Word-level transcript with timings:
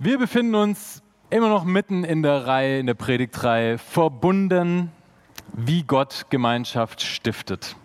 Wir 0.00 0.18
befinden 0.18 0.56
uns 0.56 1.02
immer 1.30 1.48
noch 1.48 1.62
mitten 1.62 2.02
in 2.02 2.24
der 2.24 2.48
Reihe, 2.48 2.80
in 2.80 2.86
der 2.86 2.94
Predigtreihe, 2.94 3.78
verbunden, 3.78 4.90
wie 5.52 5.84
Gott 5.84 6.26
Gemeinschaft 6.30 7.00
stiftet. 7.00 7.76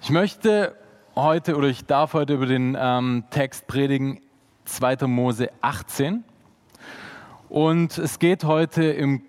Ich 0.00 0.10
möchte 0.10 0.76
heute 1.16 1.56
oder 1.56 1.66
ich 1.66 1.84
darf 1.84 2.14
heute 2.14 2.34
über 2.34 2.46
den 2.46 2.76
ähm, 2.78 3.24
Text 3.30 3.66
predigen, 3.66 4.20
2. 4.66 5.08
Mose 5.08 5.50
18. 5.62 6.22
Und 7.48 7.98
es 7.98 8.20
geht 8.20 8.44
heute 8.44 8.84
im 8.84 9.22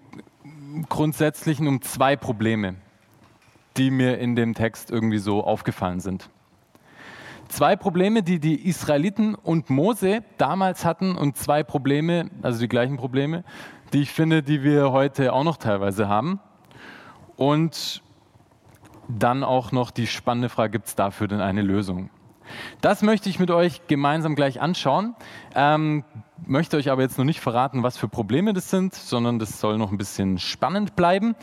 Grundsätzlichen 0.88 1.68
um 1.68 1.82
zwei 1.82 2.16
Probleme, 2.16 2.76
die 3.76 3.90
mir 3.90 4.20
in 4.20 4.36
dem 4.36 4.54
Text 4.54 4.92
irgendwie 4.92 5.18
so 5.18 5.44
aufgefallen 5.44 6.00
sind. 6.00 6.30
Zwei 7.50 7.76
Probleme, 7.76 8.24
die 8.24 8.40
die 8.40 8.68
Israeliten 8.68 9.36
und 9.36 9.70
Mose 9.70 10.24
damals 10.38 10.86
hatten 10.86 11.16
und 11.16 11.38
zwei 11.38 11.64
Probleme, 11.64 12.30
also 12.42 12.60
die 12.60 12.68
gleichen 12.68 12.98
Probleme, 12.98 13.44
die 13.92 14.02
ich 14.02 14.12
finde, 14.12 14.42
die 14.42 14.64
wir 14.64 14.92
heute 14.92 15.34
auch 15.34 15.44
noch 15.44 15.58
teilweise 15.58 16.08
haben. 16.08 16.40
Und 17.36 18.02
dann 19.08 19.44
auch 19.44 19.72
noch 19.72 19.92
die 19.92 20.08
spannende 20.08 20.50
Frage, 20.50 20.72
gibt 20.72 20.88
es 20.88 20.96
dafür 20.96 21.28
denn 21.28 21.42
eine 21.42 21.62
Lösung? 21.62 22.10
Das 22.82 23.02
möchte 23.02 23.30
ich 23.30 23.40
mit 23.40 23.52
euch 23.52 23.88
gemeinsam 23.88 24.36
gleich 24.36 24.62
anschauen. 24.62 25.16
Ähm, 25.56 26.04
möchte 26.46 26.78
euch 26.78 26.90
aber 26.90 27.02
jetzt 27.02 27.18
noch 27.18 27.26
nicht 27.26 27.40
verraten, 27.40 27.84
was 27.84 27.98
für 27.98 28.08
Probleme 28.08 28.54
das 28.54 28.70
sind, 28.70 28.94
sondern 28.94 29.40
das 29.40 29.60
soll 29.60 29.78
noch 29.78 29.92
ein 29.92 29.98
bisschen 29.98 30.38
spannend 30.40 30.96
bleiben. 30.96 31.36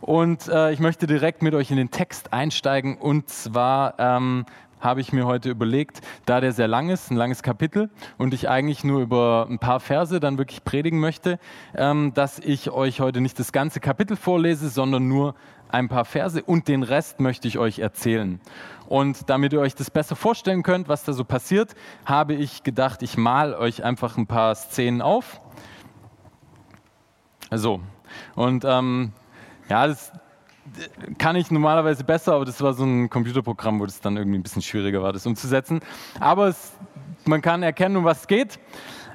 Und 0.00 0.48
äh, 0.48 0.72
ich 0.72 0.80
möchte 0.80 1.06
direkt 1.06 1.42
mit 1.42 1.54
euch 1.54 1.70
in 1.70 1.76
den 1.76 1.90
Text 1.90 2.32
einsteigen. 2.32 2.96
Und 2.98 3.28
zwar 3.28 3.94
ähm, 3.98 4.46
habe 4.80 5.00
ich 5.00 5.12
mir 5.12 5.26
heute 5.26 5.50
überlegt, 5.50 6.00
da 6.26 6.40
der 6.40 6.52
sehr 6.52 6.68
lang 6.68 6.88
ist, 6.88 7.10
ein 7.10 7.16
langes 7.16 7.42
Kapitel 7.42 7.90
und 8.16 8.34
ich 8.34 8.48
eigentlich 8.48 8.84
nur 8.84 9.00
über 9.00 9.46
ein 9.48 9.58
paar 9.58 9.80
Verse 9.80 10.20
dann 10.20 10.38
wirklich 10.38 10.64
predigen 10.64 11.00
möchte, 11.00 11.38
ähm, 11.74 12.12
dass 12.14 12.38
ich 12.38 12.70
euch 12.70 13.00
heute 13.00 13.20
nicht 13.20 13.38
das 13.38 13.52
ganze 13.52 13.80
Kapitel 13.80 14.16
vorlese, 14.16 14.68
sondern 14.68 15.08
nur 15.08 15.34
ein 15.70 15.88
paar 15.88 16.04
Verse 16.04 16.42
und 16.42 16.68
den 16.68 16.82
Rest 16.82 17.20
möchte 17.20 17.48
ich 17.48 17.58
euch 17.58 17.78
erzählen. 17.78 18.40
Und 18.86 19.28
damit 19.28 19.52
ihr 19.52 19.60
euch 19.60 19.74
das 19.74 19.90
besser 19.90 20.16
vorstellen 20.16 20.62
könnt, 20.62 20.88
was 20.88 21.04
da 21.04 21.12
so 21.12 21.24
passiert, 21.24 21.74
habe 22.06 22.34
ich 22.34 22.62
gedacht, 22.62 23.02
ich 23.02 23.18
mal 23.18 23.54
euch 23.54 23.84
einfach 23.84 24.16
ein 24.16 24.26
paar 24.26 24.54
Szenen 24.54 25.02
auf. 25.02 25.40
So, 27.50 27.80
und 28.34 28.64
ähm, 28.66 29.12
ja, 29.68 29.86
das, 29.86 30.12
kann 31.18 31.36
ich 31.36 31.50
normalerweise 31.50 32.04
besser, 32.04 32.34
aber 32.34 32.44
das 32.44 32.60
war 32.60 32.74
so 32.74 32.84
ein 32.84 33.10
Computerprogramm, 33.10 33.80
wo 33.80 33.86
das 33.86 34.00
dann 34.00 34.16
irgendwie 34.16 34.38
ein 34.38 34.42
bisschen 34.42 34.62
schwieriger 34.62 35.02
war, 35.02 35.12
das 35.12 35.26
umzusetzen. 35.26 35.80
Aber 36.20 36.48
es, 36.48 36.72
man 37.24 37.42
kann 37.42 37.62
erkennen, 37.62 37.96
um 37.96 38.04
was 38.04 38.20
es 38.20 38.26
geht. 38.26 38.58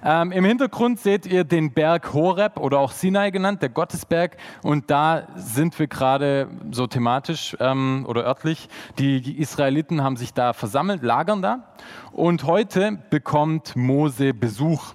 Ähm, 0.05 0.33
Im 0.33 0.43
Hintergrund 0.43 0.99
seht 0.99 1.25
ihr 1.25 1.45
den 1.45 1.71
Berg 1.71 2.13
Horeb 2.13 2.59
oder 2.59 2.79
auch 2.79 2.91
Sinai 2.91 3.31
genannt, 3.31 3.61
der 3.61 3.69
Gottesberg. 3.69 4.35
Und 4.61 4.91
da 4.91 5.27
sind 5.37 5.79
wir 5.79 5.87
gerade 5.87 6.49
so 6.71 6.87
thematisch 6.87 7.55
ähm, 7.61 8.05
oder 8.07 8.25
örtlich. 8.25 8.67
Die 8.99 9.39
Israeliten 9.39 10.03
haben 10.03 10.17
sich 10.17 10.33
da 10.33 10.51
versammelt, 10.51 11.03
lagern 11.03 11.41
da. 11.41 11.73
Und 12.11 12.43
heute 12.43 12.99
bekommt 13.09 13.77
Mose 13.77 14.33
Besuch. 14.33 14.93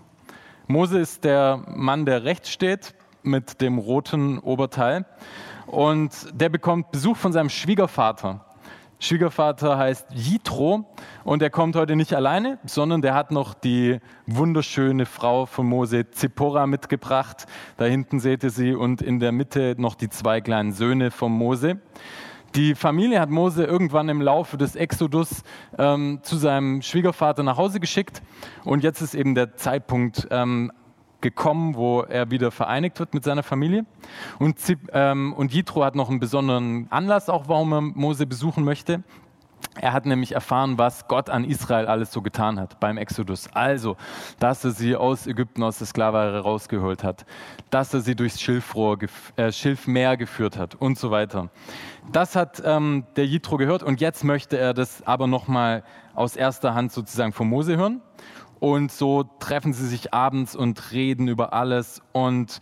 Mose 0.67 0.99
ist 0.99 1.25
der 1.25 1.65
Mann, 1.75 2.05
der 2.05 2.25
rechts 2.25 2.51
steht 2.51 2.95
mit 3.23 3.63
dem 3.63 3.79
roten 3.79 4.39
Oberteil. 4.39 5.07
Und 5.69 6.11
der 6.33 6.49
bekommt 6.49 6.91
Besuch 6.93 7.17
von 7.17 7.33
seinem 7.33 7.51
Schwiegervater. 7.51 8.45
Schwiegervater 9.01 9.79
heißt 9.79 10.09
Jitro 10.13 10.87
und 11.23 11.41
er 11.41 11.51
kommt 11.51 11.77
heute 11.77 11.95
nicht 11.95 12.15
alleine, 12.15 12.59
sondern 12.65 13.01
der 13.01 13.15
hat 13.15 13.31
noch 13.31 13.55
die 13.55 13.99
wunderschöne 14.27 15.07
Frau 15.07 15.47
von 15.47 15.67
Mose 15.67 16.11
Zippora 16.11 16.67
mitgebracht. 16.67 17.47
Da 17.77 17.85
hinten 17.85 18.19
seht 18.19 18.43
ihr 18.43 18.51
sie 18.51 18.75
und 18.75 19.01
in 19.01 19.21
der 19.21 19.31
Mitte 19.31 19.77
noch 19.79 19.95
die 19.95 20.09
zwei 20.09 20.41
kleinen 20.41 20.73
Söhne 20.73 21.13
von 21.13 21.31
Mose. 21.31 21.81
Die 22.55 22.75
Familie 22.75 23.21
hat 23.21 23.31
Mose 23.31 23.65
irgendwann 23.65 24.09
im 24.09 24.23
Laufe 24.23 24.57
des 24.57 24.75
Exodus 24.75 25.43
ähm, 25.77 26.21
zu 26.23 26.37
seinem 26.37 26.83
Schwiegervater 26.83 27.43
nach 27.43 27.59
Hause 27.59 27.79
geschickt 27.79 28.23
und 28.65 28.83
jetzt 28.83 29.03
ist 29.03 29.15
eben 29.15 29.35
der 29.35 29.55
Zeitpunkt, 29.55 30.27
ähm, 30.31 30.73
gekommen, 31.21 31.75
wo 31.75 32.03
er 32.03 32.31
wieder 32.31 32.51
vereinigt 32.51 32.99
wird 32.99 33.15
mit 33.15 33.25
seiner 33.25 33.43
Familie. 33.43 33.85
Und, 34.39 34.59
ähm, 34.93 35.33
und 35.35 35.53
Jitro 35.53 35.85
hat 35.85 35.95
noch 35.95 36.09
einen 36.09 36.21
besonderen 36.21 36.87
Anlass, 36.91 37.29
auch 37.29 37.49
warum 37.49 37.73
er 37.73 37.81
Mose 37.81 38.27
besuchen 38.27 38.65
möchte. 38.65 39.03
Er 39.81 39.93
hat 39.93 40.07
nämlich 40.07 40.33
erfahren, 40.33 40.79
was 40.79 41.07
Gott 41.07 41.31
an 41.31 41.45
Israel 41.45 41.87
alles 41.87 42.13
so 42.13 42.21
getan 42.21 42.59
hat 42.59 42.81
beim 42.81 42.97
Exodus. 42.97 43.49
Also, 43.53 43.97
dass 44.39 44.65
er 44.65 44.73
sie 44.73 44.97
aus 44.97 45.27
Ägypten, 45.27 45.63
aus 45.63 45.79
der 45.79 45.87
Sklaverei 45.87 46.39
rausgeholt 46.39 47.05
hat, 47.05 47.25
dass 47.71 47.95
er 47.95 48.01
sie 48.01 48.17
durchs 48.17 48.41
Schilfrohr, 48.41 48.99
äh, 49.37 49.53
Schilfmeer 49.53 50.17
geführt 50.17 50.57
hat 50.57 50.75
und 50.75 50.99
so 50.99 51.11
weiter. 51.11 51.51
Das 52.11 52.35
hat 52.35 52.63
ähm, 52.65 53.05
der 53.17 53.27
Jitro 53.27 53.57
gehört 53.57 53.83
und 53.83 54.01
jetzt 54.01 54.25
möchte 54.25 54.59
er 54.59 54.75
das 54.75 55.07
aber 55.07 55.27
nochmal 55.27 55.85
aus 56.15 56.35
erster 56.35 56.75
Hand 56.75 56.91
sozusagen 56.93 57.33
von 57.33 57.49
Mose 57.49 57.77
hören. 57.77 58.01
Und 58.61 58.91
so 58.91 59.25
treffen 59.39 59.73
sie 59.73 59.87
sich 59.87 60.13
abends 60.13 60.57
und 60.57 60.93
reden 60.93 61.29
über 61.29 61.53
alles. 61.53 62.03
Und 62.13 62.61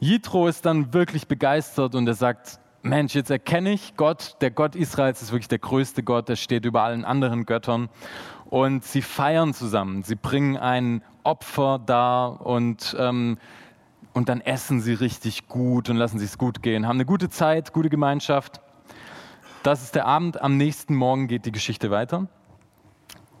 Jitro 0.00 0.48
ist 0.48 0.66
dann 0.66 0.92
wirklich 0.94 1.28
begeistert 1.28 1.94
und 1.94 2.06
er 2.06 2.14
sagt, 2.14 2.58
Mensch, 2.82 3.14
jetzt 3.14 3.30
erkenne 3.30 3.72
ich 3.72 3.96
Gott, 3.96 4.36
der 4.40 4.50
Gott 4.50 4.74
Israels 4.74 5.20
ist 5.20 5.32
wirklich 5.32 5.48
der 5.48 5.58
größte 5.58 6.02
Gott, 6.02 6.30
der 6.30 6.36
steht 6.36 6.64
über 6.64 6.82
allen 6.82 7.04
anderen 7.04 7.44
Göttern. 7.44 7.90
Und 8.46 8.84
sie 8.84 9.02
feiern 9.02 9.52
zusammen, 9.52 10.02
sie 10.02 10.16
bringen 10.16 10.56
ein 10.56 11.04
Opfer 11.22 11.78
dar 11.78 12.44
und, 12.44 12.96
ähm, 12.98 13.38
und 14.14 14.28
dann 14.28 14.40
essen 14.40 14.80
sie 14.80 14.94
richtig 14.94 15.46
gut 15.46 15.90
und 15.90 15.96
lassen 15.96 16.18
sich 16.18 16.30
es 16.30 16.38
gut 16.38 16.62
gehen, 16.62 16.86
haben 16.86 16.96
eine 16.96 17.04
gute 17.04 17.28
Zeit, 17.28 17.72
gute 17.72 17.90
Gemeinschaft. 17.90 18.60
Das 19.62 19.82
ist 19.82 19.94
der 19.94 20.06
Abend, 20.06 20.40
am 20.40 20.56
nächsten 20.56 20.94
Morgen 20.96 21.28
geht 21.28 21.44
die 21.44 21.52
Geschichte 21.52 21.90
weiter. 21.90 22.26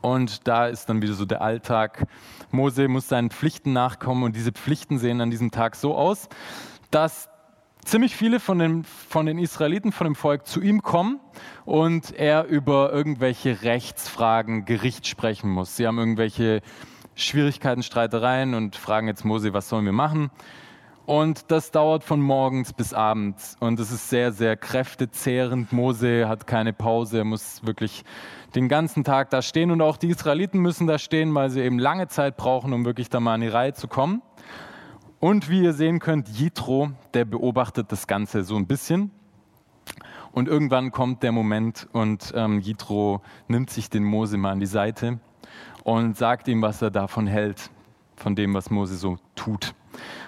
Und 0.00 0.46
da 0.48 0.66
ist 0.66 0.88
dann 0.88 1.02
wieder 1.02 1.14
so 1.14 1.24
der 1.24 1.42
Alltag. 1.42 2.06
Mose 2.50 2.88
muss 2.88 3.08
seinen 3.08 3.30
Pflichten 3.30 3.72
nachkommen 3.72 4.22
und 4.22 4.36
diese 4.36 4.52
Pflichten 4.52 4.98
sehen 4.98 5.20
an 5.20 5.30
diesem 5.30 5.50
Tag 5.50 5.76
so 5.76 5.94
aus, 5.94 6.28
dass 6.90 7.28
ziemlich 7.84 8.16
viele 8.16 8.40
von 8.40 8.58
den, 8.58 8.84
von 8.84 9.26
den 9.26 9.38
Israeliten, 9.38 9.92
von 9.92 10.06
dem 10.06 10.14
Volk 10.14 10.46
zu 10.46 10.60
ihm 10.60 10.82
kommen 10.82 11.20
und 11.64 12.12
er 12.12 12.44
über 12.44 12.92
irgendwelche 12.92 13.62
Rechtsfragen 13.62 14.64
Gericht 14.64 15.06
sprechen 15.06 15.50
muss. 15.50 15.76
Sie 15.76 15.86
haben 15.86 15.98
irgendwelche 15.98 16.62
Schwierigkeiten, 17.14 17.82
Streitereien 17.82 18.54
und 18.54 18.76
fragen 18.76 19.08
jetzt 19.08 19.24
Mose, 19.24 19.52
was 19.52 19.68
sollen 19.68 19.84
wir 19.84 19.92
machen? 19.92 20.30
Und 21.06 21.50
das 21.50 21.70
dauert 21.70 22.04
von 22.04 22.20
morgens 22.20 22.72
bis 22.72 22.94
abends. 22.94 23.56
Und 23.58 23.80
es 23.80 23.90
ist 23.90 24.10
sehr, 24.10 24.32
sehr 24.32 24.56
kräftezehrend. 24.56 25.72
Mose 25.72 26.28
hat 26.28 26.46
keine 26.46 26.72
Pause, 26.72 27.18
er 27.18 27.24
muss 27.24 27.64
wirklich 27.64 28.04
den 28.54 28.68
ganzen 28.68 29.04
Tag 29.04 29.30
da 29.30 29.42
stehen 29.42 29.70
und 29.70 29.80
auch 29.80 29.96
die 29.96 30.08
Israeliten 30.08 30.60
müssen 30.60 30.86
da 30.86 30.98
stehen, 30.98 31.34
weil 31.34 31.50
sie 31.50 31.62
eben 31.62 31.78
lange 31.78 32.08
Zeit 32.08 32.36
brauchen, 32.36 32.72
um 32.72 32.84
wirklich 32.84 33.08
da 33.08 33.20
mal 33.20 33.36
in 33.36 33.42
die 33.42 33.48
Reihe 33.48 33.74
zu 33.74 33.88
kommen. 33.88 34.22
Und 35.20 35.50
wie 35.50 35.62
ihr 35.62 35.72
sehen 35.72 35.98
könnt, 35.98 36.28
Jitro, 36.28 36.92
der 37.14 37.24
beobachtet 37.24 37.92
das 37.92 38.06
Ganze 38.06 38.42
so 38.42 38.56
ein 38.56 38.66
bisschen. 38.66 39.10
Und 40.32 40.48
irgendwann 40.48 40.92
kommt 40.92 41.22
der 41.22 41.32
Moment 41.32 41.88
und 41.92 42.32
ähm, 42.36 42.60
Jitro 42.60 43.20
nimmt 43.48 43.70
sich 43.70 43.90
den 43.90 44.04
Mose 44.04 44.36
mal 44.38 44.52
an 44.52 44.60
die 44.60 44.66
Seite 44.66 45.18
und 45.82 46.16
sagt 46.16 46.46
ihm, 46.48 46.62
was 46.62 46.82
er 46.82 46.90
davon 46.90 47.26
hält, 47.26 47.70
von 48.20 48.36
dem, 48.36 48.54
was 48.54 48.70
Mose 48.70 48.96
so 48.96 49.18
tut. 49.34 49.74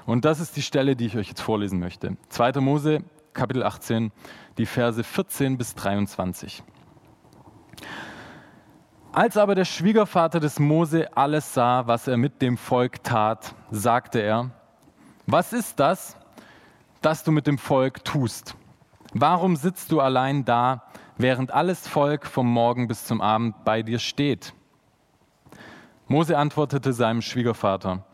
Und 0.06 0.24
das 0.24 0.40
ist 0.40 0.56
die 0.56 0.62
Stelle, 0.62 0.96
die 0.96 1.06
ich 1.06 1.16
euch 1.16 1.28
jetzt 1.28 1.42
vorlesen 1.42 1.78
möchte. 1.78 2.16
2. 2.30 2.60
Mose, 2.60 3.04
Kapitel 3.32 3.62
18, 3.62 4.10
die 4.58 4.66
Verse 4.66 5.02
14 5.02 5.56
bis 5.58 5.74
23. 5.74 6.62
Als 9.12 9.36
aber 9.36 9.54
der 9.54 9.66
Schwiegervater 9.66 10.40
des 10.40 10.58
Mose 10.58 11.14
alles 11.16 11.52
sah, 11.52 11.86
was 11.86 12.08
er 12.08 12.16
mit 12.16 12.40
dem 12.40 12.56
Volk 12.56 13.02
tat, 13.04 13.54
sagte 13.70 14.20
er, 14.20 14.50
was 15.26 15.52
ist 15.52 15.78
das, 15.78 16.16
das 17.02 17.22
du 17.22 17.30
mit 17.30 17.46
dem 17.46 17.58
Volk 17.58 18.04
tust? 18.04 18.56
Warum 19.12 19.56
sitzt 19.56 19.92
du 19.92 20.00
allein 20.00 20.46
da, 20.46 20.84
während 21.18 21.50
alles 21.50 21.86
Volk 21.86 22.26
vom 22.26 22.50
Morgen 22.50 22.88
bis 22.88 23.04
zum 23.04 23.20
Abend 23.20 23.64
bei 23.64 23.82
dir 23.82 23.98
steht? 23.98 24.54
Mose 26.08 26.36
antwortete 26.36 26.92
seinem 26.92 27.22
Schwiegervater, 27.22 28.04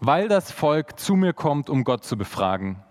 weil 0.00 0.28
das 0.28 0.50
Volk 0.50 0.98
zu 0.98 1.14
mir 1.14 1.32
kommt, 1.32 1.68
um 1.68 1.84
Gott 1.84 2.04
zu 2.04 2.16
befragen. 2.16 2.82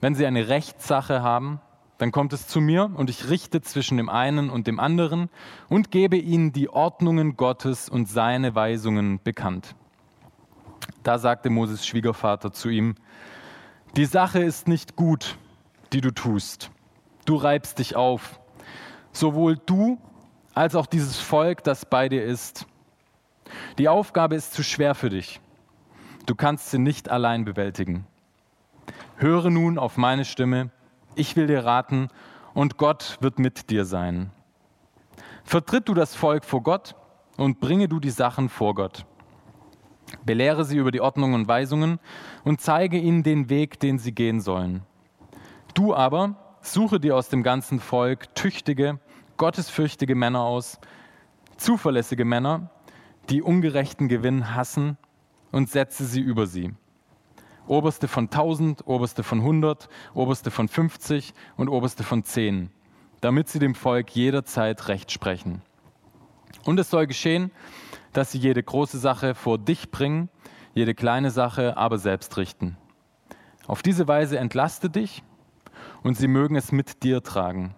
Wenn 0.00 0.14
sie 0.14 0.26
eine 0.26 0.48
Rechtssache 0.48 1.22
haben, 1.22 1.60
dann 1.98 2.12
kommt 2.12 2.32
es 2.32 2.46
zu 2.46 2.60
mir 2.60 2.90
und 2.94 3.10
ich 3.10 3.28
richte 3.28 3.60
zwischen 3.60 3.98
dem 3.98 4.08
einen 4.08 4.48
und 4.48 4.66
dem 4.66 4.80
anderen 4.80 5.28
und 5.68 5.90
gebe 5.90 6.16
ihnen 6.16 6.52
die 6.52 6.70
Ordnungen 6.70 7.36
Gottes 7.36 7.90
und 7.90 8.08
seine 8.08 8.54
Weisungen 8.54 9.20
bekannt. 9.22 9.74
Da 11.02 11.18
sagte 11.18 11.50
Moses 11.50 11.86
Schwiegervater 11.86 12.52
zu 12.52 12.70
ihm, 12.70 12.94
die 13.96 14.06
Sache 14.06 14.38
ist 14.38 14.66
nicht 14.66 14.96
gut, 14.96 15.36
die 15.92 16.00
du 16.00 16.10
tust. 16.10 16.70
Du 17.26 17.36
reibst 17.36 17.78
dich 17.78 17.96
auf, 17.96 18.40
sowohl 19.12 19.58
du 19.66 19.98
als 20.54 20.74
auch 20.74 20.86
dieses 20.86 21.18
Volk, 21.18 21.64
das 21.64 21.84
bei 21.84 22.08
dir 22.08 22.24
ist. 22.24 22.66
Die 23.78 23.88
Aufgabe 23.88 24.34
ist 24.34 24.52
zu 24.52 24.62
schwer 24.62 24.94
für 24.94 25.10
dich. 25.10 25.40
Du 26.26 26.34
kannst 26.34 26.70
sie 26.70 26.78
nicht 26.78 27.08
allein 27.08 27.44
bewältigen. 27.44 28.06
Höre 29.16 29.50
nun 29.50 29.78
auf 29.78 29.96
meine 29.96 30.24
Stimme, 30.24 30.70
ich 31.14 31.36
will 31.36 31.46
dir 31.46 31.64
raten, 31.64 32.08
und 32.54 32.76
Gott 32.76 33.18
wird 33.20 33.38
mit 33.38 33.70
dir 33.70 33.84
sein. 33.84 34.30
Vertritt 35.44 35.88
du 35.88 35.94
das 35.94 36.14
Volk 36.14 36.44
vor 36.44 36.62
Gott 36.62 36.94
und 37.36 37.60
bringe 37.60 37.88
du 37.88 38.00
die 38.00 38.10
Sachen 38.10 38.48
vor 38.48 38.74
Gott. 38.74 39.04
Belehre 40.24 40.64
sie 40.64 40.76
über 40.76 40.90
die 40.90 41.00
Ordnungen 41.00 41.34
und 41.34 41.48
Weisungen 41.48 42.00
und 42.44 42.60
zeige 42.60 42.98
ihnen 42.98 43.22
den 43.22 43.48
Weg, 43.48 43.78
den 43.80 43.98
sie 43.98 44.12
gehen 44.12 44.40
sollen. 44.40 44.82
Du 45.74 45.94
aber 45.94 46.36
suche 46.60 47.00
dir 47.00 47.16
aus 47.16 47.28
dem 47.28 47.42
ganzen 47.42 47.80
Volk 47.80 48.34
tüchtige, 48.34 48.98
gottesfürchtige 49.36 50.14
Männer 50.14 50.40
aus, 50.40 50.78
zuverlässige 51.56 52.24
Männer, 52.24 52.70
die 53.28 53.42
ungerechten 53.42 54.08
Gewinn 54.08 54.54
hassen 54.54 54.96
und 55.52 55.70
setze 55.70 56.04
sie 56.04 56.20
über 56.20 56.46
sie. 56.46 56.72
Oberste 57.66 58.08
von 58.08 58.24
1000, 58.24 58.86
Oberste 58.86 59.22
von 59.22 59.38
100, 59.40 59.88
Oberste 60.14 60.50
von 60.50 60.68
50 60.68 61.34
und 61.56 61.68
Oberste 61.68 62.02
von 62.02 62.24
10, 62.24 62.70
damit 63.20 63.48
sie 63.48 63.58
dem 63.58 63.74
Volk 63.74 64.10
jederzeit 64.10 64.88
Recht 64.88 65.12
sprechen. 65.12 65.62
Und 66.64 66.80
es 66.80 66.90
soll 66.90 67.06
geschehen, 67.06 67.52
dass 68.12 68.32
sie 68.32 68.38
jede 68.38 68.62
große 68.62 68.98
Sache 68.98 69.34
vor 69.34 69.58
dich 69.58 69.90
bringen, 69.90 70.28
jede 70.74 70.94
kleine 70.94 71.30
Sache 71.30 71.76
aber 71.76 71.98
selbst 71.98 72.36
richten. 72.36 72.76
Auf 73.66 73.82
diese 73.82 74.08
Weise 74.08 74.38
entlaste 74.38 74.90
dich 74.90 75.22
und 76.02 76.16
sie 76.16 76.28
mögen 76.28 76.56
es 76.56 76.72
mit 76.72 77.02
dir 77.02 77.22
tragen. 77.22 77.74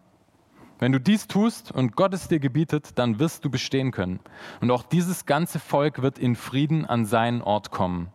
Wenn 0.82 0.90
du 0.90 0.98
dies 0.98 1.28
tust 1.28 1.70
und 1.70 1.94
Gott 1.94 2.12
es 2.12 2.26
dir 2.26 2.40
gebietet, 2.40 2.98
dann 2.98 3.20
wirst 3.20 3.44
du 3.44 3.50
bestehen 3.50 3.92
können. 3.92 4.18
Und 4.60 4.72
auch 4.72 4.82
dieses 4.82 5.26
ganze 5.26 5.60
Volk 5.60 6.02
wird 6.02 6.18
in 6.18 6.34
Frieden 6.34 6.84
an 6.84 7.04
seinen 7.04 7.40
Ort 7.40 7.70
kommen. 7.70 8.08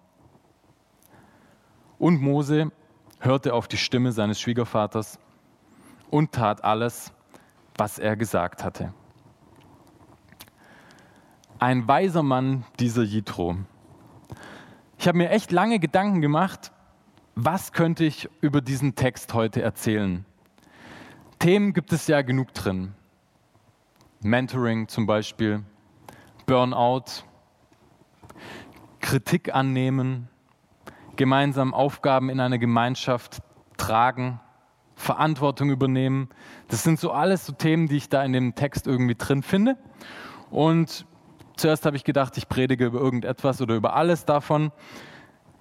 Und 1.98 2.22
Mose 2.22 2.74
hörte 3.22 3.54
auf 3.54 3.70
die 3.70 3.78
Stimme 3.78 4.12
seines 4.12 4.42
Schwiegervaters 4.42 5.18
und 6.10 6.34
tat 6.34 6.66
alles, 6.66 7.14
was 7.78 8.00
er 8.00 8.18
gesagt 8.18 8.66
hatte. 8.66 8.94
Ein 11.60 11.88
weiser 11.88 12.22
Mann, 12.22 12.66
dieser 12.82 13.04
Jitro. 13.04 13.56
Ich 14.98 15.08
habe 15.08 15.20
mir 15.20 15.30
echt 15.30 15.54
lange 15.54 15.80
Gedanken 15.80 16.20
gemacht, 16.20 16.74
was 17.34 17.72
könnte 17.72 18.04
ich 18.04 18.28
über 18.42 18.60
diesen 18.60 18.96
Text 18.96 19.34
heute 19.34 19.62
erzählen. 19.62 20.26
Themen 21.40 21.74
gibt 21.74 21.94
es 21.94 22.08
ja 22.08 22.24
genug 22.24 22.54
drin. 22.54 22.94
Mentoring 24.22 24.88
zum 24.88 25.06
Beispiel, 25.06 25.64
Burnout, 26.48 27.24
Kritik 29.00 29.54
annehmen, 29.54 30.30
gemeinsam 31.16 31.76
Aufgaben 31.76 32.30
in 32.30 32.40
einer 32.40 32.58
Gemeinschaft 32.58 33.44
tragen, 33.78 34.40
Verantwortung 34.96 35.70
übernehmen. 35.70 36.30
Das 36.70 36.82
sind 36.82 37.00
so 37.00 37.12
alles 37.12 37.46
so 37.46 37.54
Themen, 37.54 37.88
die 37.88 37.98
ich 37.98 38.10
da 38.10 38.24
in 38.24 38.34
dem 38.34 38.56
Text 38.56 38.88
irgendwie 38.88 39.16
drin 39.16 39.44
finde. 39.44 39.78
Und 40.50 41.06
zuerst 41.56 41.86
habe 41.86 41.96
ich 41.96 42.04
gedacht, 42.04 42.36
ich 42.38 42.50
predige 42.50 42.86
über 42.86 43.00
irgendetwas 43.00 43.62
oder 43.62 43.76
über 43.76 43.96
alles 43.96 44.26
davon. 44.26 44.72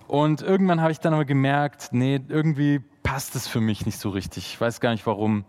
Und 0.07 0.41
irgendwann 0.41 0.81
habe 0.81 0.93
ich 0.93 1.01
dann 1.01 1.13
aber 1.13 1.27
gemerkt, 1.27 1.89
nee, 1.93 2.19
irgendwie 2.29 2.83
passt 3.07 3.37
es 3.37 3.47
für 3.47 3.61
mich 3.61 3.87
nicht 3.87 4.01
so 4.01 4.11
richtig. 4.11 4.49
Ich 4.49 4.61
weiß 4.61 4.81
gar 4.81 4.91
nicht 4.91 5.07
warum. 5.07 5.45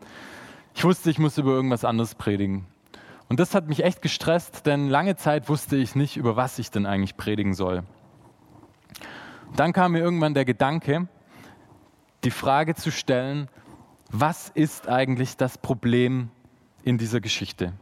Ich 0.75 0.83
wusste, 0.83 1.09
ich 1.09 1.18
muss 1.18 1.39
über 1.39 1.54
irgendwas 1.54 1.86
anderes 1.86 2.13
predigen. 2.13 2.68
Und 3.30 3.39
das 3.39 3.56
hat 3.56 3.68
mich 3.68 3.83
echt 3.83 4.04
gestresst, 4.04 4.68
denn 4.68 4.89
lange 4.89 5.15
Zeit 5.15 5.50
wusste 5.50 5.75
ich 5.75 5.95
nicht, 5.95 6.18
über 6.18 6.36
was 6.36 6.59
ich 6.59 6.69
denn 6.69 6.86
eigentlich 6.86 7.18
predigen 7.18 7.56
soll. 7.56 7.81
Dann 9.56 9.74
kam 9.74 9.94
mir 9.94 10.00
irgendwann 10.00 10.36
der 10.36 10.45
Gedanke, 10.45 11.07
die 12.24 12.30
Frage 12.30 12.75
zu 12.75 12.92
stellen, 12.92 13.50
was 14.12 14.50
ist 14.50 14.88
eigentlich 14.88 15.36
das 15.36 15.57
Problem 15.57 16.30
in 16.83 17.00
dieser 17.00 17.21
Geschichte? 17.21 17.74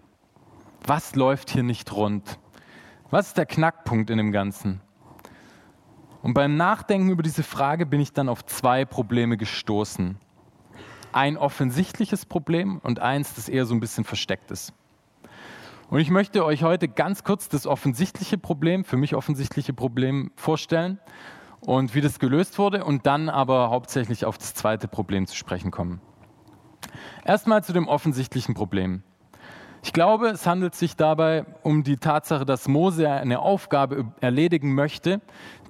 Was 0.85 1.15
läuft 1.15 1.49
hier 1.49 1.63
nicht 1.63 1.91
rund? 1.91 2.39
Was 3.11 3.27
ist 3.27 3.37
der 3.37 3.45
Knackpunkt 3.45 4.09
in 4.09 4.19
dem 4.19 4.31
Ganzen? 4.31 4.79
Und 6.25 6.33
beim 6.33 6.57
Nachdenken 6.57 7.11
über 7.11 7.21
diese 7.21 7.43
Frage 7.43 7.85
bin 7.85 7.99
ich 7.99 8.11
dann 8.11 8.29
auf 8.29 8.43
zwei 8.43 8.83
Probleme 8.83 9.37
gestoßen. 9.37 10.17
Ein 11.13 11.37
offensichtliches 11.37 12.25
Problem 12.25 12.79
und 12.79 12.99
eins, 12.99 13.35
das 13.35 13.47
eher 13.47 13.67
so 13.67 13.75
ein 13.75 13.79
bisschen 13.79 14.05
versteckt 14.05 14.49
ist. 14.49 14.73
Und 15.91 15.99
ich 15.99 16.09
möchte 16.09 16.43
euch 16.43 16.63
heute 16.63 16.87
ganz 16.87 17.23
kurz 17.23 17.47
das 17.47 17.67
offensichtliche 17.67 18.39
Problem, 18.39 18.85
für 18.85 18.97
mich 18.97 19.13
offensichtliche 19.13 19.71
Problem 19.71 20.31
vorstellen 20.35 20.99
und 21.59 21.93
wie 21.93 22.01
das 22.01 22.17
gelöst 22.17 22.57
wurde 22.57 22.85
und 22.85 23.05
dann 23.05 23.29
aber 23.29 23.69
hauptsächlich 23.69 24.25
auf 24.25 24.39
das 24.39 24.55
zweite 24.55 24.87
Problem 24.87 25.27
zu 25.27 25.35
sprechen 25.35 25.69
kommen. 25.69 26.01
Erstmal 27.23 27.63
zu 27.63 27.71
dem 27.71 27.87
offensichtlichen 27.87 28.55
Problem. 28.55 29.03
Ich 29.85 29.93
glaube, 29.93 30.29
es 30.29 30.47
handelt 30.47 30.73
sich 30.73 30.95
dabei 30.95 31.45
um 31.61 31.83
die 31.83 31.97
Tatsache, 31.97 32.43
dass 32.43 32.67
Mose 32.67 33.07
eine 33.07 33.37
Aufgabe 33.37 34.11
erledigen 34.19 34.73
möchte, 34.73 35.21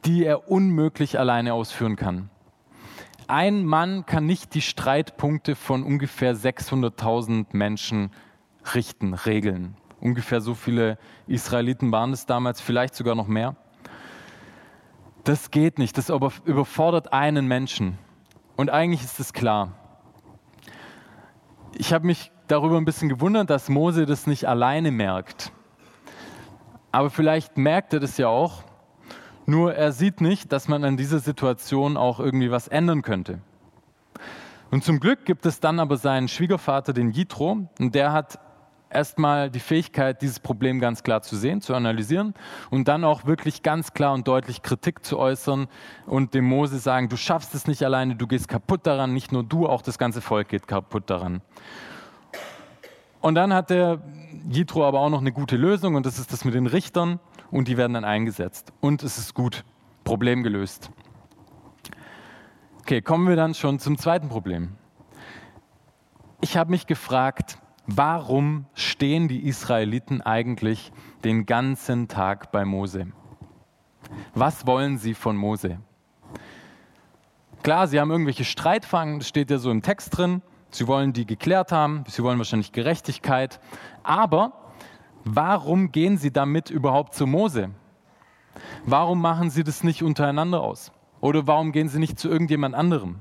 die 0.06 0.24
er 0.24 0.50
unmöglich 0.50 1.20
alleine 1.20 1.54
ausführen 1.54 1.96
kann. 1.96 2.30
Ein 3.28 3.66
Mann 3.66 4.06
kann 4.06 4.26
nicht 4.26 4.54
die 4.54 4.62
Streitpunkte 4.62 5.56
von 5.56 5.84
ungefähr 5.84 6.36
600.000 6.36 7.48
Menschen 7.54 8.12
richten, 8.76 9.16
regeln. 9.16 9.76
Ungefähr 10.00 10.42
so 10.42 10.54
viele 10.54 11.00
Israeliten 11.26 11.92
waren 11.92 12.14
es 12.14 12.28
damals, 12.28 12.62
vielleicht 12.62 12.94
sogar 12.94 13.16
noch 13.16 13.28
mehr. 13.28 13.56
Das 15.24 15.50
geht 15.50 15.80
nicht, 15.80 15.98
das 15.98 16.10
überfordert 16.10 17.12
einen 17.12 17.48
Menschen. 17.48 17.98
Und 18.56 18.70
eigentlich 18.70 19.04
ist 19.04 19.20
es 19.20 19.34
klar. 19.34 19.72
Ich 21.74 21.94
habe 21.94 22.06
mich 22.06 22.32
darüber 22.48 22.78
ein 22.78 22.86
bisschen 22.86 23.10
gewundert, 23.10 23.50
dass 23.50 23.70
Mose 23.70 24.06
das 24.06 24.28
nicht 24.28 24.48
alleine 24.48 24.92
merkt. 24.92 25.52
Aber 26.92 27.10
vielleicht 27.10 27.58
merkt 27.58 27.94
er 27.94 28.00
das 28.00 28.18
ja 28.20 28.28
auch, 28.28 28.64
nur 29.46 29.76
er 29.76 29.92
sieht 29.92 30.22
nicht, 30.22 30.52
dass 30.52 30.68
man 30.68 30.84
an 30.84 30.98
dieser 30.98 31.20
Situation 31.20 31.98
auch 31.98 32.20
irgendwie 32.20 32.52
was 32.52 32.68
ändern 32.68 33.02
könnte. 33.02 33.40
Und 34.72 34.84
zum 34.84 35.00
Glück 35.00 35.26
gibt 35.26 35.46
es 35.46 35.60
dann 35.60 35.80
aber 35.80 35.98
seinen 35.98 36.28
Schwiegervater, 36.28 36.94
den 36.94 37.12
Jitro, 37.12 37.68
und 37.80 37.96
der 37.96 38.12
hat 38.12 38.40
erstmal 38.90 39.50
die 39.50 39.60
Fähigkeit, 39.60 40.22
dieses 40.22 40.40
Problem 40.40 40.80
ganz 40.80 41.04
klar 41.04 41.22
zu 41.22 41.36
sehen, 41.36 41.62
zu 41.62 41.76
analysieren 41.76 42.34
und 42.70 42.88
dann 42.88 43.04
auch 43.04 43.26
wirklich 43.26 43.62
ganz 43.62 43.94
klar 43.94 44.14
und 44.14 44.28
deutlich 44.28 44.62
Kritik 44.62 45.06
zu 45.06 45.20
äußern 45.20 45.68
und 46.06 46.34
dem 46.34 46.46
Mose 46.46 46.80
sagen, 46.80 47.10
du 47.10 47.18
schaffst 47.18 47.54
es 47.56 47.68
nicht 47.68 47.84
alleine, 47.84 48.16
du 48.16 48.26
gehst 48.26 48.48
kaputt 48.48 48.88
daran, 48.88 49.14
nicht 49.14 49.32
nur 49.32 49.44
du, 49.44 49.68
auch 49.68 49.82
das 49.82 49.98
ganze 49.98 50.22
Volk 50.22 50.50
geht 50.50 50.68
kaputt 50.68 51.10
daran. 51.10 51.42
Und 53.22 53.36
dann 53.36 53.54
hat 53.54 53.70
der 53.70 54.02
Jitro 54.50 54.86
aber 54.86 55.00
auch 55.00 55.10
noch 55.10 55.22
eine 55.22 55.32
gute 55.32 55.58
Lösung 55.58 55.96
und 55.96 56.06
das 56.06 56.20
ist 56.20 56.32
das 56.32 56.46
mit 56.46 56.54
den 56.54 56.68
Richtern 56.68 57.20
und 57.52 57.68
die 57.68 57.78
werden 57.78 57.94
dann 57.94 58.06
eingesetzt. 58.06 58.74
Und 58.82 59.04
es 59.04 59.18
ist 59.18 59.34
gut, 59.34 59.64
Problem 60.04 60.44
gelöst. 60.44 60.90
Okay, 62.82 63.02
kommen 63.02 63.28
wir 63.28 63.36
dann 63.36 63.54
schon 63.54 63.80
zum 63.80 63.98
zweiten 63.98 64.30
Problem. 64.30 64.76
Ich 66.42 66.58
habe 66.58 66.70
mich 66.70 66.86
gefragt, 66.86 67.58
warum 67.88 68.66
stehen 68.76 69.28
die 69.28 69.48
Israeliten 69.48 70.22
eigentlich 70.22 70.92
den 71.24 71.46
ganzen 71.46 72.08
Tag 72.08 72.52
bei 72.52 72.66
Mose? 72.66 73.08
Was 74.36 74.68
wollen 74.68 74.98
sie 74.98 75.16
von 75.16 75.36
Mose? 75.36 75.80
Klar, 77.64 77.88
sie 77.88 78.00
haben 78.00 78.12
irgendwelche 78.12 78.46
Streitfangen, 78.46 79.18
das 79.18 79.28
steht 79.28 79.50
ja 79.50 79.58
so 79.58 79.72
im 79.72 79.82
Text 79.82 80.16
drin. 80.16 80.44
Sie 80.70 80.88
wollen 80.88 81.14
die 81.14 81.26
geklärt 81.26 81.72
haben, 81.72 82.04
sie 82.08 82.22
wollen 82.22 82.38
wahrscheinlich 82.38 82.72
Gerechtigkeit. 82.72 83.60
Aber 84.04 84.65
warum 85.26 85.92
gehen 85.92 86.18
sie 86.18 86.32
damit 86.32 86.70
überhaupt 86.70 87.14
zu 87.14 87.28
Mose? 87.28 87.72
Warum 88.86 89.22
machen 89.22 89.50
sie 89.50 89.64
das 89.64 89.84
nicht 89.84 90.04
untereinander 90.04 90.62
aus? 90.62 90.92
Oder 91.20 91.48
warum 91.48 91.72
gehen 91.72 91.90
sie 91.90 92.00
nicht 92.00 92.20
zu 92.20 92.30
irgendjemand 92.30 92.76
anderem? 92.76 93.20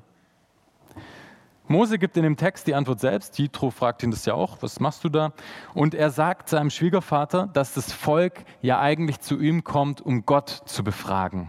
Mose 1.67 1.99
gibt 1.99 2.17
in 2.19 2.23
dem 2.23 2.37
Text 2.37 2.67
die 2.67 2.75
Antwort 2.75 3.01
selbst. 3.01 3.39
Jitro 3.39 3.71
fragt 3.71 4.03
ihn 4.03 4.11
das 4.11 4.27
ja 4.27 4.35
auch, 4.35 4.59
was 4.61 4.81
machst 4.81 5.03
du 5.03 5.09
da? 5.09 5.33
Und 5.73 5.95
er 5.95 6.11
sagt 6.11 6.51
seinem 6.51 6.69
Schwiegervater, 6.69 7.47
dass 7.47 7.73
das 7.73 7.91
Volk 7.91 8.45
ja 8.61 8.81
eigentlich 8.81 9.21
zu 9.21 9.41
ihm 9.41 9.65
kommt, 9.65 10.03
um 10.03 10.27
Gott 10.27 10.51
zu 10.67 10.85
befragen. 10.85 11.49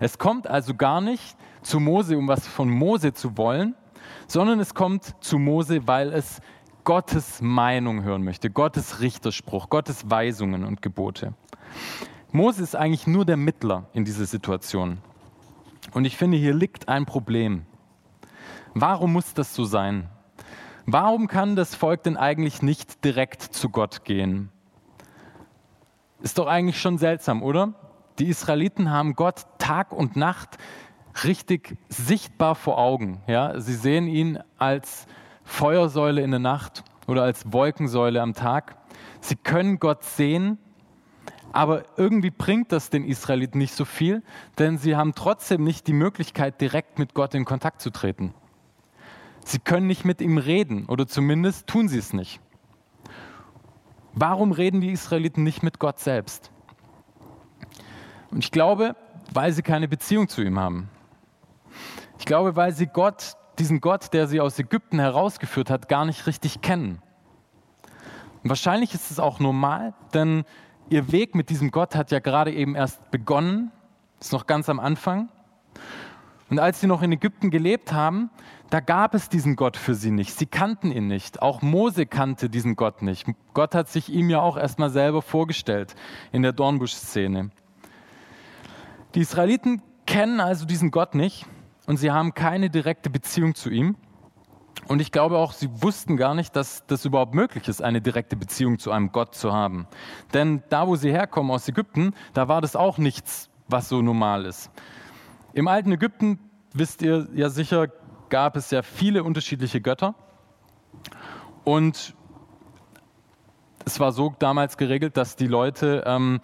Es 0.00 0.18
kommt 0.18 0.46
also 0.46 0.74
gar 0.74 1.00
nicht 1.00 1.36
zu 1.62 1.80
Mose, 1.80 2.18
um 2.18 2.28
was 2.28 2.46
von 2.46 2.68
Mose 2.68 3.14
zu 3.14 3.38
wollen, 3.38 3.74
sondern 4.26 4.60
es 4.60 4.74
kommt 4.74 5.14
zu 5.24 5.38
Mose, 5.38 5.86
weil 5.86 6.12
es 6.12 6.40
Gottes 6.84 7.40
Meinung 7.40 8.04
hören 8.04 8.22
möchte, 8.22 8.50
Gottes 8.50 9.00
Richterspruch, 9.00 9.70
Gottes 9.70 10.10
Weisungen 10.10 10.64
und 10.64 10.82
Gebote. 10.82 11.34
Mose 12.30 12.62
ist 12.62 12.76
eigentlich 12.76 13.06
nur 13.06 13.24
der 13.24 13.36
Mittler 13.36 13.88
in 13.92 14.04
dieser 14.04 14.26
Situation. 14.26 14.98
Und 15.92 16.04
ich 16.04 16.16
finde, 16.16 16.36
hier 16.36 16.54
liegt 16.54 16.88
ein 16.88 17.06
Problem. 17.06 17.64
Warum 18.74 19.12
muss 19.12 19.34
das 19.34 19.54
so 19.54 19.64
sein? 19.64 20.08
Warum 20.86 21.28
kann 21.28 21.56
das 21.56 21.74
Volk 21.74 22.02
denn 22.02 22.16
eigentlich 22.16 22.60
nicht 22.60 23.04
direkt 23.04 23.42
zu 23.42 23.70
Gott 23.70 24.04
gehen? 24.04 24.50
Ist 26.20 26.38
doch 26.38 26.46
eigentlich 26.46 26.80
schon 26.80 26.98
seltsam, 26.98 27.42
oder? 27.42 27.74
Die 28.18 28.28
Israeliten 28.28 28.90
haben 28.90 29.14
Gott 29.14 29.46
Tag 29.58 29.92
und 29.92 30.16
Nacht 30.16 30.58
richtig 31.22 31.76
sichtbar 31.88 32.54
vor 32.54 32.78
Augen. 32.78 33.22
Ja? 33.26 33.58
Sie 33.60 33.74
sehen 33.74 34.06
ihn 34.06 34.38
als 34.58 35.06
Feuersäule 35.44 36.22
in 36.22 36.30
der 36.30 36.40
Nacht 36.40 36.82
oder 37.06 37.22
als 37.22 37.52
Wolkensäule 37.52 38.20
am 38.20 38.34
Tag. 38.34 38.76
Sie 39.20 39.36
können 39.36 39.78
Gott 39.78 40.02
sehen, 40.02 40.58
aber 41.52 41.84
irgendwie 41.96 42.30
bringt 42.30 42.72
das 42.72 42.90
den 42.90 43.04
Israeliten 43.04 43.58
nicht 43.58 43.74
so 43.74 43.84
viel, 43.84 44.22
denn 44.58 44.78
sie 44.78 44.96
haben 44.96 45.14
trotzdem 45.14 45.62
nicht 45.62 45.86
die 45.86 45.92
Möglichkeit, 45.92 46.60
direkt 46.60 46.98
mit 46.98 47.14
Gott 47.14 47.34
in 47.34 47.44
Kontakt 47.44 47.80
zu 47.80 47.90
treten. 47.90 48.34
Sie 49.44 49.58
können 49.58 49.86
nicht 49.86 50.04
mit 50.04 50.20
ihm 50.20 50.38
reden 50.38 50.86
oder 50.86 51.06
zumindest 51.06 51.66
tun 51.66 51.88
sie 51.88 51.98
es 51.98 52.12
nicht. 52.12 52.40
Warum 54.14 54.52
reden 54.52 54.80
die 54.80 54.90
Israeliten 54.90 55.42
nicht 55.42 55.62
mit 55.62 55.78
Gott 55.78 56.00
selbst? 56.00 56.50
Und 58.30 58.38
ich 58.38 58.50
glaube, 58.50 58.96
weil 59.32 59.52
sie 59.52 59.62
keine 59.62 59.86
Beziehung 59.86 60.28
zu 60.28 60.42
ihm 60.42 60.58
haben. 60.58 60.88
Ich 62.18 62.24
glaube, 62.24 62.56
weil 62.56 62.72
sie 62.72 62.86
Gott, 62.86 63.36
diesen 63.58 63.80
Gott, 63.80 64.12
der 64.12 64.26
sie 64.26 64.40
aus 64.40 64.58
Ägypten 64.58 64.98
herausgeführt 64.98 65.70
hat, 65.70 65.88
gar 65.88 66.04
nicht 66.04 66.26
richtig 66.26 66.60
kennen. 66.60 67.00
Wahrscheinlich 68.42 68.94
ist 68.94 69.10
es 69.10 69.18
auch 69.18 69.40
normal, 69.40 69.94
denn 70.12 70.44
ihr 70.90 71.10
Weg 71.12 71.34
mit 71.34 71.48
diesem 71.48 71.70
Gott 71.70 71.94
hat 71.96 72.10
ja 72.10 72.18
gerade 72.18 72.52
eben 72.52 72.74
erst 72.74 73.10
begonnen, 73.10 73.72
ist 74.20 74.32
noch 74.32 74.46
ganz 74.46 74.68
am 74.68 74.80
Anfang. 74.80 75.28
Und 76.50 76.58
als 76.58 76.80
sie 76.80 76.86
noch 76.86 77.02
in 77.02 77.10
Ägypten 77.10 77.50
gelebt 77.50 77.92
haben, 77.92 78.30
da 78.70 78.80
gab 78.80 79.14
es 79.14 79.28
diesen 79.28 79.56
Gott 79.56 79.76
für 79.76 79.94
sie 79.94 80.10
nicht. 80.10 80.36
Sie 80.36 80.46
kannten 80.46 80.90
ihn 80.90 81.06
nicht. 81.06 81.40
Auch 81.40 81.62
Mose 81.62 82.06
kannte 82.06 82.50
diesen 82.50 82.76
Gott 82.76 83.02
nicht. 83.02 83.26
Gott 83.54 83.74
hat 83.74 83.88
sich 83.88 84.12
ihm 84.12 84.28
ja 84.28 84.40
auch 84.40 84.56
erstmal 84.56 84.90
selber 84.90 85.22
vorgestellt 85.22 85.94
in 86.32 86.42
der 86.42 86.52
Dornbusch-Szene. 86.52 87.50
Die 89.14 89.20
Israeliten 89.20 89.80
kennen 90.06 90.40
also 90.40 90.66
diesen 90.66 90.90
Gott 90.90 91.14
nicht 91.14 91.46
und 91.86 91.96
sie 91.96 92.10
haben 92.10 92.34
keine 92.34 92.70
direkte 92.70 93.10
Beziehung 93.10 93.54
zu 93.54 93.70
ihm. 93.70 93.96
Und 94.88 95.00
ich 95.00 95.12
glaube 95.12 95.38
auch, 95.38 95.52
sie 95.52 95.70
wussten 95.82 96.16
gar 96.16 96.34
nicht, 96.34 96.54
dass 96.56 96.84
das 96.86 97.04
überhaupt 97.04 97.34
möglich 97.34 97.68
ist, 97.68 97.82
eine 97.82 98.00
direkte 98.00 98.36
Beziehung 98.36 98.78
zu 98.78 98.90
einem 98.90 99.12
Gott 99.12 99.34
zu 99.34 99.52
haben. 99.52 99.86
Denn 100.34 100.62
da, 100.68 100.86
wo 100.86 100.96
sie 100.96 101.10
herkommen 101.10 101.50
aus 101.50 101.68
Ägypten, 101.68 102.14
da 102.34 102.48
war 102.48 102.60
das 102.60 102.76
auch 102.76 102.98
nichts, 102.98 103.50
was 103.68 103.88
so 103.88 104.02
normal 104.02 104.44
ist. 104.44 104.70
Im 105.54 105.68
alten 105.68 105.92
Ägypten, 105.92 106.38
wisst 106.74 107.00
ihr 107.00 107.28
ja 107.34 107.48
sicher, 107.48 107.88
gab 108.28 108.56
es 108.56 108.70
ja 108.70 108.82
viele 108.82 109.24
unterschiedliche 109.24 109.80
Götter. 109.80 110.14
Und 111.62 112.14
es 113.86 114.00
war 114.00 114.12
so 114.12 114.34
damals 114.38 114.76
geregelt, 114.76 115.16
dass 115.16 115.36
die 115.36 115.46
Leute 115.46 116.04
ähm, 116.06 116.40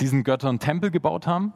diesen 0.00 0.24
Göttern 0.24 0.58
Tempel 0.58 0.90
gebaut 0.90 1.26
haben. 1.26 1.52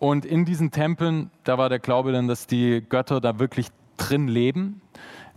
Und 0.00 0.24
in 0.24 0.46
diesen 0.46 0.70
Tempeln, 0.70 1.30
da 1.44 1.58
war 1.58 1.68
der 1.68 1.78
Glaube 1.78 2.10
dann, 2.10 2.26
dass 2.26 2.46
die 2.46 2.80
Götter 2.80 3.20
da 3.20 3.38
wirklich 3.38 3.68
drin 3.98 4.28
leben. 4.28 4.80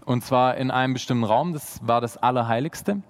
Und 0.05 0.24
zwar 0.24 0.55
in 0.55 0.72
einem 0.72 0.93
bestimmten 0.93 1.25
Raum, 1.25 1.51
das 1.51 1.86
war 1.86 2.00
das 2.00 2.15
Allerheiligste. 2.15 3.01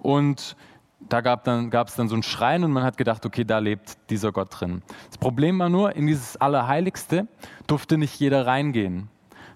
Und 0.00 0.56
da 1.00 1.20
gab 1.20 1.40
es 1.40 1.44
dann, 1.44 1.70
dann 1.70 2.08
so 2.08 2.14
einen 2.14 2.22
Schrein 2.22 2.62
und 2.62 2.70
man 2.70 2.84
hat 2.84 2.96
gedacht, 2.96 3.26
okay, 3.26 3.44
da 3.44 3.58
lebt 3.58 3.98
dieser 4.08 4.30
Gott 4.30 4.60
drin. 4.60 4.82
Das 5.08 5.18
Problem 5.18 5.58
war 5.58 5.68
nur, 5.68 5.96
in 5.96 6.06
dieses 6.06 6.36
Allerheiligste 6.36 7.26
durfte 7.66 7.98
nicht 7.98 8.18
jeder 8.20 8.46
reingehen. 8.46 9.08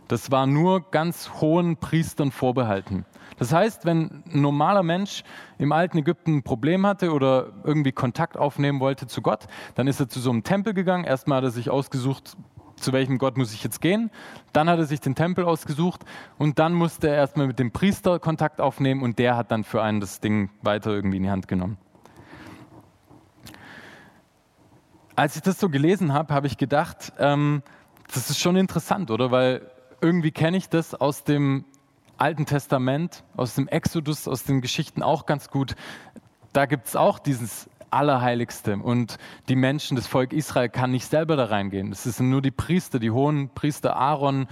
Das 0.09 0.31
war 0.31 0.47
nur 0.47 0.91
ganz 0.91 1.31
hohen 1.41 1.77
Priestern 1.77 2.31
vorbehalten. 2.31 3.07
Das 3.39 3.53
heißt, 3.53 3.85
wenn 3.85 4.23
ein 4.33 4.41
normaler 4.43 4.83
Mensch 4.83 5.25
im 5.59 5.73
alten 5.73 5.99
Ägypten 5.99 6.37
ein 6.37 6.43
Problem 6.43 6.87
hatte 6.87 7.13
oder 7.13 7.53
irgendwie 7.65 7.93
Kontakt 7.93 8.37
aufnehmen 8.37 8.81
wollte 8.81 9.07
zu 9.07 9.23
Gott, 9.23 9.47
dann 9.75 9.87
ist 9.87 10.01
er 10.01 10.09
zu 10.09 10.21
so 10.21 10.31
einem 10.31 10.45
Tempel 10.45 10.75
gegangen. 10.75 11.05
Erstmal 11.05 11.39
hat 11.39 11.45
er 11.45 11.51
sich 11.51 11.71
ausgesucht, 11.71 12.37
zu 12.77 12.93
welchem 12.93 13.19
Gott 13.19 13.37
muss 13.37 13.53
ich 13.53 13.65
jetzt 13.65 13.81
gehen. 13.81 14.11
Dann 14.53 14.69
hat 14.69 14.79
er 14.79 14.85
sich 14.85 15.01
den 15.01 15.15
Tempel 15.15 15.45
ausgesucht 15.45 16.03
und 16.39 16.59
dann 16.59 16.75
musste 16.75 17.09
er 17.09 17.17
erstmal 17.17 17.47
mit 17.47 17.59
dem 17.59 17.73
Priester 17.73 18.19
Kontakt 18.19 18.61
aufnehmen 18.61 19.03
und 19.03 19.19
der 19.19 19.37
hat 19.37 19.51
dann 19.51 19.65
für 19.65 19.83
einen 19.83 20.01
das 20.01 20.21
Ding 20.21 20.51
weiter 20.63 20.91
irgendwie 20.91 21.17
in 21.17 21.23
die 21.25 21.31
Hand 21.31 21.49
genommen. 21.49 21.79
Als 25.17 25.37
ich 25.37 25.43
das 25.43 25.61
so 25.61 25.69
gelesen 25.69 26.13
habe, 26.13 26.35
habe 26.35 26.47
ich 26.47 26.59
gedacht, 26.59 27.13
ähm, 27.19 27.63
das 28.13 28.31
ist 28.31 28.41
schon 28.41 28.57
interessant, 28.57 29.11
oder? 29.11 29.31
Weil 29.31 29.63
irgendwie 30.05 30.33
kenne 30.33 30.59
ich 30.59 30.69
das 30.69 30.95
aus 30.95 31.25
dem 31.25 31.65
Alten 32.19 32.45
Testament, 32.45 33.25
aus 33.39 33.55
dem 33.55 33.69
Exodus, 33.69 34.29
aus 34.29 34.45
den 34.45 34.61
Geschichten 34.61 35.03
auch 35.03 35.25
ganz 35.25 35.49
gut. 35.49 35.75
Da 36.53 36.67
gibt 36.67 36.87
es 36.89 36.95
auch 36.95 37.19
dieses 37.19 37.71
Allerheiligste 37.91 38.77
und 38.77 39.17
die 39.49 39.57
Menschen, 39.57 39.97
das 39.97 40.07
Volk 40.07 40.35
Israel 40.35 40.69
kann 40.69 40.91
nicht 40.91 41.07
selber 41.07 41.37
da 41.37 41.47
reingehen. 41.47 41.91
Es 41.91 42.03
sind 42.03 42.29
nur 42.29 42.43
die 42.43 42.51
Priester, 42.51 42.99
die 42.99 43.13
hohen 43.13 43.49
Priester 43.49 43.97
Aaron 43.97 44.47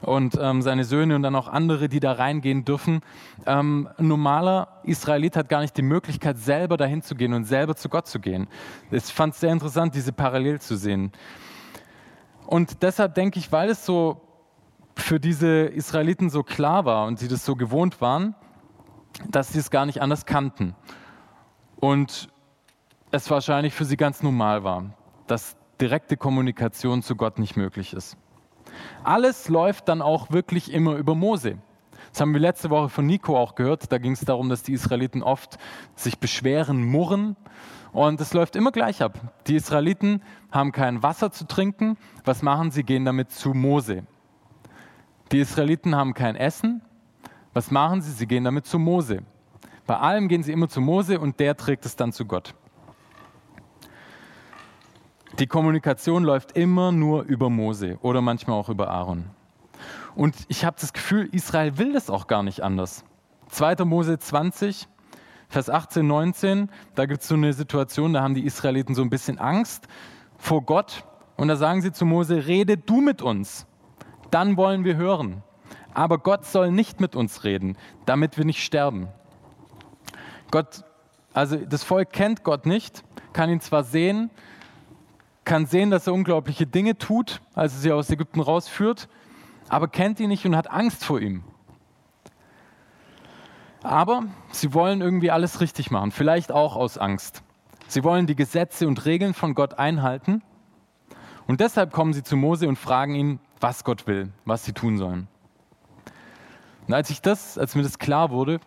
und 0.00 0.36
ähm, 0.40 0.60
seine 0.60 0.84
Söhne 0.84 1.14
und 1.14 1.22
dann 1.22 1.36
auch 1.36 1.46
andere, 1.46 1.88
die 1.88 2.00
da 2.00 2.12
reingehen 2.12 2.64
dürfen. 2.64 3.00
Ähm, 3.46 3.88
ein 3.98 4.08
normaler 4.08 4.80
Israelit 4.82 5.36
hat 5.36 5.48
gar 5.48 5.60
nicht 5.60 5.76
die 5.76 5.82
Möglichkeit, 5.82 6.38
selber 6.38 6.76
dahin 6.76 7.02
zu 7.02 7.14
gehen 7.14 7.32
und 7.32 7.44
selber 7.44 7.76
zu 7.76 7.88
Gott 7.88 8.08
zu 8.08 8.18
gehen. 8.18 8.48
Ich 8.90 9.04
fand 9.04 9.34
es 9.34 9.40
sehr 9.40 9.52
interessant, 9.52 9.94
diese 9.94 10.12
Parallel 10.12 10.60
zu 10.60 10.76
sehen. 10.76 11.12
Und 12.46 12.82
deshalb 12.82 13.14
denke 13.14 13.38
ich, 13.38 13.52
weil 13.52 13.70
es 13.70 13.86
so 13.86 14.25
für 14.96 15.20
diese 15.20 15.66
Israeliten 15.66 16.30
so 16.30 16.42
klar 16.42 16.84
war 16.84 17.06
und 17.06 17.18
sie 17.18 17.28
das 17.28 17.44
so 17.44 17.54
gewohnt 17.54 18.00
waren, 18.00 18.34
dass 19.28 19.52
sie 19.52 19.58
es 19.58 19.70
gar 19.70 19.86
nicht 19.86 20.02
anders 20.02 20.26
kannten. 20.26 20.74
Und 21.76 22.28
es 23.10 23.30
wahrscheinlich 23.30 23.74
für 23.74 23.84
sie 23.84 23.96
ganz 23.96 24.22
normal 24.22 24.64
war, 24.64 24.94
dass 25.26 25.56
direkte 25.80 26.16
Kommunikation 26.16 27.02
zu 27.02 27.16
Gott 27.16 27.38
nicht 27.38 27.56
möglich 27.56 27.92
ist. 27.92 28.16
Alles 29.04 29.48
läuft 29.48 29.88
dann 29.88 30.02
auch 30.02 30.30
wirklich 30.30 30.72
immer 30.72 30.96
über 30.96 31.14
Mose. 31.14 31.58
Das 32.12 32.20
haben 32.20 32.32
wir 32.32 32.40
letzte 32.40 32.70
Woche 32.70 32.88
von 32.88 33.06
Nico 33.06 33.36
auch 33.36 33.54
gehört. 33.54 33.92
Da 33.92 33.98
ging 33.98 34.12
es 34.12 34.20
darum, 34.20 34.48
dass 34.48 34.62
die 34.62 34.72
Israeliten 34.72 35.22
oft 35.22 35.58
sich 35.94 36.18
beschweren, 36.18 36.84
murren. 36.84 37.36
Und 37.92 38.20
es 38.20 38.34
läuft 38.34 38.56
immer 38.56 38.72
gleich 38.72 39.02
ab. 39.02 39.18
Die 39.46 39.54
Israeliten 39.54 40.22
haben 40.50 40.72
kein 40.72 41.02
Wasser 41.02 41.30
zu 41.30 41.46
trinken. 41.46 41.96
Was 42.24 42.42
machen 42.42 42.70
sie? 42.70 42.84
Gehen 42.84 43.04
damit 43.04 43.30
zu 43.30 43.50
Mose. 43.50 44.06
Die 45.32 45.40
Israeliten 45.40 45.96
haben 45.96 46.14
kein 46.14 46.36
Essen. 46.36 46.82
Was 47.52 47.70
machen 47.70 48.00
sie? 48.00 48.12
Sie 48.12 48.26
gehen 48.26 48.44
damit 48.44 48.66
zu 48.66 48.78
Mose. 48.78 49.22
Bei 49.86 49.98
allem 49.98 50.28
gehen 50.28 50.42
sie 50.42 50.52
immer 50.52 50.68
zu 50.68 50.80
Mose 50.80 51.18
und 51.18 51.40
der 51.40 51.56
trägt 51.56 51.84
es 51.84 51.96
dann 51.96 52.12
zu 52.12 52.26
Gott. 52.26 52.54
Die 55.38 55.46
Kommunikation 55.46 56.22
läuft 56.22 56.56
immer 56.56 56.92
nur 56.92 57.24
über 57.24 57.50
Mose 57.50 57.98
oder 58.02 58.20
manchmal 58.20 58.56
auch 58.56 58.68
über 58.68 58.88
Aaron. 58.88 59.26
Und 60.14 60.34
ich 60.48 60.64
habe 60.64 60.76
das 60.80 60.92
Gefühl, 60.92 61.28
Israel 61.32 61.76
will 61.76 61.92
das 61.92 62.08
auch 62.08 62.26
gar 62.26 62.42
nicht 62.42 62.62
anders. 62.62 63.04
2. 63.48 63.84
Mose 63.84 64.18
20, 64.18 64.88
Vers 65.48 65.70
18, 65.70 66.06
19, 66.06 66.70
da 66.94 67.06
gibt 67.06 67.22
es 67.22 67.28
so 67.28 67.34
eine 67.34 67.52
Situation, 67.52 68.12
da 68.12 68.22
haben 68.22 68.34
die 68.34 68.44
Israeliten 68.44 68.94
so 68.94 69.02
ein 69.02 69.10
bisschen 69.10 69.38
Angst 69.38 69.88
vor 70.38 70.62
Gott. 70.62 71.04
Und 71.36 71.48
da 71.48 71.56
sagen 71.56 71.82
sie 71.82 71.92
zu 71.92 72.06
Mose, 72.06 72.46
rede 72.46 72.76
du 72.78 73.00
mit 73.00 73.22
uns 73.22 73.66
dann 74.30 74.56
wollen 74.56 74.84
wir 74.84 74.96
hören. 74.96 75.42
Aber 75.94 76.18
Gott 76.18 76.44
soll 76.44 76.70
nicht 76.70 77.00
mit 77.00 77.16
uns 77.16 77.44
reden, 77.44 77.76
damit 78.04 78.36
wir 78.36 78.44
nicht 78.44 78.62
sterben. 78.62 79.08
Gott, 80.50 80.84
also 81.32 81.56
das 81.56 81.82
Volk 81.84 82.12
kennt 82.12 82.44
Gott 82.44 82.66
nicht, 82.66 83.02
kann 83.32 83.50
ihn 83.50 83.60
zwar 83.60 83.84
sehen, 83.84 84.30
kann 85.44 85.66
sehen, 85.66 85.90
dass 85.90 86.06
er 86.06 86.12
unglaubliche 86.12 86.66
Dinge 86.66 86.98
tut, 86.98 87.40
als 87.54 87.74
er 87.74 87.80
sie 87.80 87.92
aus 87.92 88.10
Ägypten 88.10 88.40
rausführt, 88.40 89.08
aber 89.68 89.88
kennt 89.88 90.20
ihn 90.20 90.28
nicht 90.28 90.44
und 90.44 90.56
hat 90.56 90.70
Angst 90.70 91.04
vor 91.04 91.20
ihm. 91.20 91.44
Aber 93.82 94.24
sie 94.50 94.74
wollen 94.74 95.00
irgendwie 95.00 95.30
alles 95.30 95.60
richtig 95.60 95.90
machen, 95.90 96.10
vielleicht 96.10 96.50
auch 96.50 96.76
aus 96.76 96.98
Angst. 96.98 97.42
Sie 97.88 98.02
wollen 98.02 98.26
die 98.26 98.34
Gesetze 98.36 98.88
und 98.88 99.04
Regeln 99.04 99.32
von 99.32 99.54
Gott 99.54 99.78
einhalten. 99.78 100.42
Und 101.46 101.60
deshalb 101.60 101.92
kommen 101.92 102.12
sie 102.12 102.24
zu 102.24 102.36
Mose 102.36 102.68
und 102.68 102.76
fragen 102.76 103.14
ihn, 103.14 103.38
was 103.60 103.84
Gott 103.84 104.06
will, 104.06 104.30
was 104.44 104.64
sie 104.64 104.72
tun 104.72 104.98
sollen. 104.98 105.28
Und 106.86 106.94
als 106.94 107.10
ich 107.10 107.20
das, 107.20 107.58
als 107.58 107.74
mir 107.74 107.82
das 107.82 107.98
klar 107.98 108.30
wurde, 108.30 108.60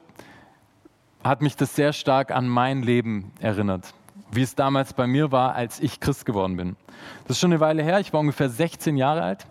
hat 1.24 1.41
mich 1.41 1.55
das 1.55 1.75
sehr 1.75 1.93
stark 1.93 2.31
an 2.31 2.48
mein 2.48 2.81
Leben 2.81 3.31
erinnert, 3.39 3.93
wie 4.31 4.41
es 4.41 4.55
damals 4.55 4.93
bei 4.93 5.08
mir 5.08 5.31
war, 5.31 5.53
als 5.53 5.79
ich 5.79 6.00
Christ 6.00 6.25
geworden 6.25 6.58
bin. 6.58 6.75
Das 7.25 7.38
ist 7.38 7.39
schon 7.39 7.51
eine 7.51 7.60
Weile 7.60 7.84
her, 7.84 8.00
ich 8.00 8.13
war 8.13 8.19
ungefähr 8.19 8.50
16 8.50 8.98
Jahre 8.98 9.22
alt 9.22 9.48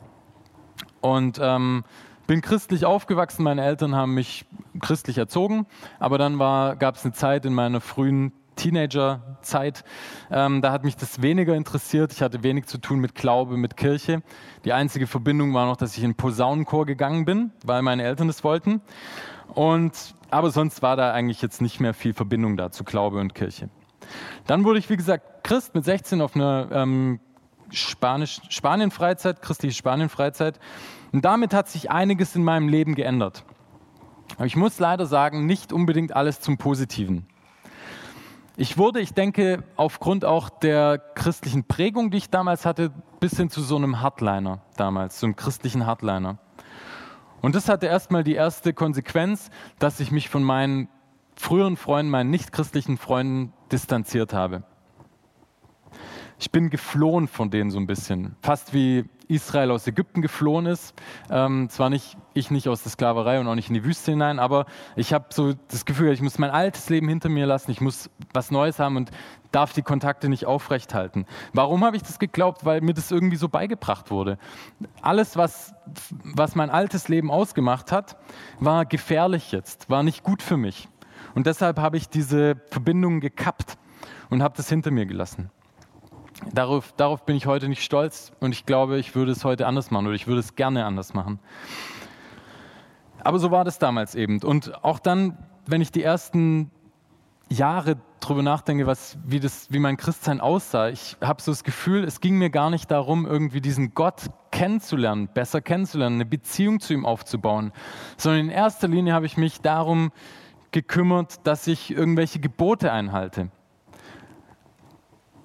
und 1.00 1.38
ähm, 1.42 1.84
bin 2.26 2.42
christlich 2.42 2.84
aufgewachsen. 2.84 3.42
Meine 3.42 3.64
Eltern 3.64 3.94
haben 3.94 4.14
mich 4.14 4.44
christlich 4.80 5.18
erzogen, 5.18 5.66
aber 5.98 6.18
dann 6.18 6.38
gab 6.38 6.96
es 6.96 7.04
eine 7.04 7.14
Zeit 7.14 7.44
in 7.46 7.54
meiner 7.54 7.80
frühen 7.80 8.32
Teenagerzeit. 8.58 9.84
Ähm, 10.30 10.60
da 10.60 10.72
hat 10.72 10.84
mich 10.84 10.96
das 10.96 11.22
weniger 11.22 11.54
interessiert. 11.54 12.12
Ich 12.12 12.20
hatte 12.20 12.42
wenig 12.42 12.66
zu 12.66 12.78
tun 12.78 12.98
mit 12.98 13.14
Glaube, 13.14 13.56
mit 13.56 13.76
Kirche. 13.76 14.22
Die 14.64 14.72
einzige 14.72 15.06
Verbindung 15.06 15.54
war 15.54 15.66
noch, 15.66 15.76
dass 15.76 15.96
ich 15.96 16.04
in 16.04 16.14
Posaunenchor 16.14 16.84
gegangen 16.84 17.24
bin, 17.24 17.52
weil 17.64 17.80
meine 17.82 18.02
Eltern 18.02 18.28
es 18.28 18.44
wollten. 18.44 18.82
Und, 19.54 20.14
aber 20.30 20.50
sonst 20.50 20.82
war 20.82 20.96
da 20.96 21.12
eigentlich 21.12 21.40
jetzt 21.40 21.62
nicht 21.62 21.80
mehr 21.80 21.94
viel 21.94 22.12
Verbindung 22.12 22.56
da 22.56 22.70
zu 22.70 22.84
Glaube 22.84 23.18
und 23.20 23.34
Kirche. 23.34 23.70
Dann 24.46 24.64
wurde 24.64 24.78
ich, 24.78 24.90
wie 24.90 24.96
gesagt, 24.96 25.44
Christ 25.44 25.74
mit 25.74 25.84
16 25.84 26.20
auf 26.20 26.34
einer 26.36 26.68
ähm, 26.72 27.20
Spanisch, 27.70 28.40
Spanien-Freizeit, 28.48 29.42
christliche 29.42 29.74
Spanien-Freizeit. 29.74 30.58
Und 31.12 31.24
damit 31.24 31.54
hat 31.54 31.68
sich 31.68 31.90
einiges 31.90 32.34
in 32.34 32.44
meinem 32.44 32.68
Leben 32.68 32.94
geändert. 32.94 33.44
Aber 34.36 34.46
ich 34.46 34.56
muss 34.56 34.78
leider 34.78 35.06
sagen, 35.06 35.46
nicht 35.46 35.72
unbedingt 35.72 36.14
alles 36.14 36.40
zum 36.40 36.58
Positiven. 36.58 37.26
Ich 38.60 38.76
wurde, 38.76 38.98
ich 39.00 39.14
denke, 39.14 39.62
aufgrund 39.76 40.24
auch 40.24 40.50
der 40.50 40.98
christlichen 40.98 41.62
Prägung, 41.62 42.10
die 42.10 42.18
ich 42.18 42.28
damals 42.28 42.66
hatte, 42.66 42.90
bis 43.20 43.36
hin 43.36 43.50
zu 43.50 43.60
so 43.60 43.76
einem 43.76 44.00
Hardliner 44.00 44.62
damals, 44.76 45.22
einem 45.22 45.36
christlichen 45.36 45.86
Hardliner. 45.86 46.38
Und 47.40 47.54
das 47.54 47.68
hatte 47.68 47.86
erstmal 47.86 48.24
die 48.24 48.34
erste 48.34 48.74
Konsequenz, 48.74 49.50
dass 49.78 50.00
ich 50.00 50.10
mich 50.10 50.28
von 50.28 50.42
meinen 50.42 50.88
früheren 51.36 51.76
Freunden, 51.76 52.10
meinen 52.10 52.30
nichtchristlichen 52.30 52.98
Freunden 52.98 53.52
distanziert 53.70 54.32
habe. 54.32 54.64
Ich 56.38 56.52
bin 56.52 56.70
geflohen 56.70 57.26
von 57.26 57.50
denen 57.50 57.70
so 57.70 57.78
ein 57.78 57.86
bisschen, 57.86 58.36
fast 58.42 58.72
wie 58.72 59.04
Israel 59.28 59.70
aus 59.70 59.86
Ägypten 59.86 60.22
geflohen 60.22 60.66
ist. 60.66 60.94
Ähm, 61.30 61.68
zwar 61.68 61.90
nicht 61.90 62.16
ich 62.32 62.50
nicht 62.50 62.68
aus 62.68 62.82
der 62.82 62.92
Sklaverei 62.92 63.40
und 63.40 63.48
auch 63.48 63.54
nicht 63.54 63.68
in 63.68 63.74
die 63.74 63.84
Wüste 63.84 64.12
hinein, 64.12 64.38
aber 64.38 64.66
ich 64.96 65.12
habe 65.12 65.26
so 65.30 65.54
das 65.68 65.84
Gefühl, 65.84 66.12
ich 66.12 66.22
muss 66.22 66.38
mein 66.38 66.50
altes 66.50 66.88
Leben 66.88 67.08
hinter 67.08 67.28
mir 67.28 67.46
lassen, 67.46 67.70
ich 67.70 67.80
muss 67.80 68.08
was 68.32 68.50
Neues 68.50 68.78
haben 68.78 68.96
und 68.96 69.10
darf 69.50 69.72
die 69.72 69.82
Kontakte 69.82 70.28
nicht 70.28 70.46
aufrechthalten. 70.46 71.26
Warum 71.52 71.84
habe 71.84 71.96
ich 71.96 72.02
das 72.02 72.18
geglaubt? 72.18 72.64
Weil 72.64 72.80
mir 72.80 72.94
das 72.94 73.10
irgendwie 73.10 73.36
so 73.36 73.48
beigebracht 73.48 74.10
wurde. 74.10 74.38
Alles, 75.02 75.36
was, 75.36 75.74
was 76.22 76.54
mein 76.54 76.70
altes 76.70 77.08
Leben 77.08 77.30
ausgemacht 77.30 77.92
hat, 77.92 78.16
war 78.60 78.86
gefährlich 78.86 79.52
jetzt, 79.52 79.90
war 79.90 80.02
nicht 80.02 80.22
gut 80.22 80.42
für 80.42 80.56
mich. 80.56 80.88
Und 81.34 81.46
deshalb 81.46 81.78
habe 81.78 81.96
ich 81.96 82.08
diese 82.08 82.56
Verbindungen 82.70 83.20
gekappt 83.20 83.76
und 84.30 84.42
habe 84.42 84.56
das 84.56 84.68
hinter 84.68 84.90
mir 84.90 85.06
gelassen. 85.06 85.50
Darauf, 86.52 86.92
darauf 86.92 87.24
bin 87.24 87.36
ich 87.36 87.46
heute 87.46 87.68
nicht 87.68 87.82
stolz 87.82 88.32
und 88.40 88.52
ich 88.52 88.64
glaube, 88.64 88.98
ich 88.98 89.14
würde 89.14 89.32
es 89.32 89.44
heute 89.44 89.66
anders 89.66 89.90
machen 89.90 90.06
oder 90.06 90.14
ich 90.14 90.26
würde 90.26 90.40
es 90.40 90.54
gerne 90.54 90.84
anders 90.84 91.14
machen. 91.14 91.40
Aber 93.24 93.38
so 93.38 93.50
war 93.50 93.64
das 93.64 93.78
damals 93.78 94.14
eben. 94.14 94.42
Und 94.42 94.84
auch 94.84 95.00
dann, 95.00 95.36
wenn 95.66 95.80
ich 95.80 95.90
die 95.90 96.02
ersten 96.02 96.70
Jahre 97.48 97.96
darüber 98.20 98.42
nachdenke, 98.42 98.86
was, 98.86 99.18
wie, 99.24 99.40
das, 99.40 99.66
wie 99.70 99.78
mein 99.80 99.96
Christsein 99.96 100.40
aussah, 100.40 100.88
ich 100.88 101.16
habe 101.20 101.42
so 101.42 101.50
das 101.50 101.64
Gefühl, 101.64 102.04
es 102.04 102.20
ging 102.20 102.38
mir 102.38 102.50
gar 102.50 102.70
nicht 102.70 102.90
darum, 102.90 103.26
irgendwie 103.26 103.60
diesen 103.60 103.94
Gott 103.94 104.26
kennenzulernen, 104.50 105.28
besser 105.32 105.60
kennenzulernen, 105.60 106.16
eine 106.16 106.26
Beziehung 106.26 106.78
zu 106.78 106.92
ihm 106.94 107.04
aufzubauen, 107.04 107.72
sondern 108.16 108.46
in 108.46 108.50
erster 108.50 108.86
Linie 108.86 109.12
habe 109.12 109.26
ich 109.26 109.36
mich 109.36 109.60
darum 109.60 110.12
gekümmert, 110.70 111.46
dass 111.46 111.66
ich 111.66 111.90
irgendwelche 111.90 112.38
Gebote 112.38 112.92
einhalte 112.92 113.50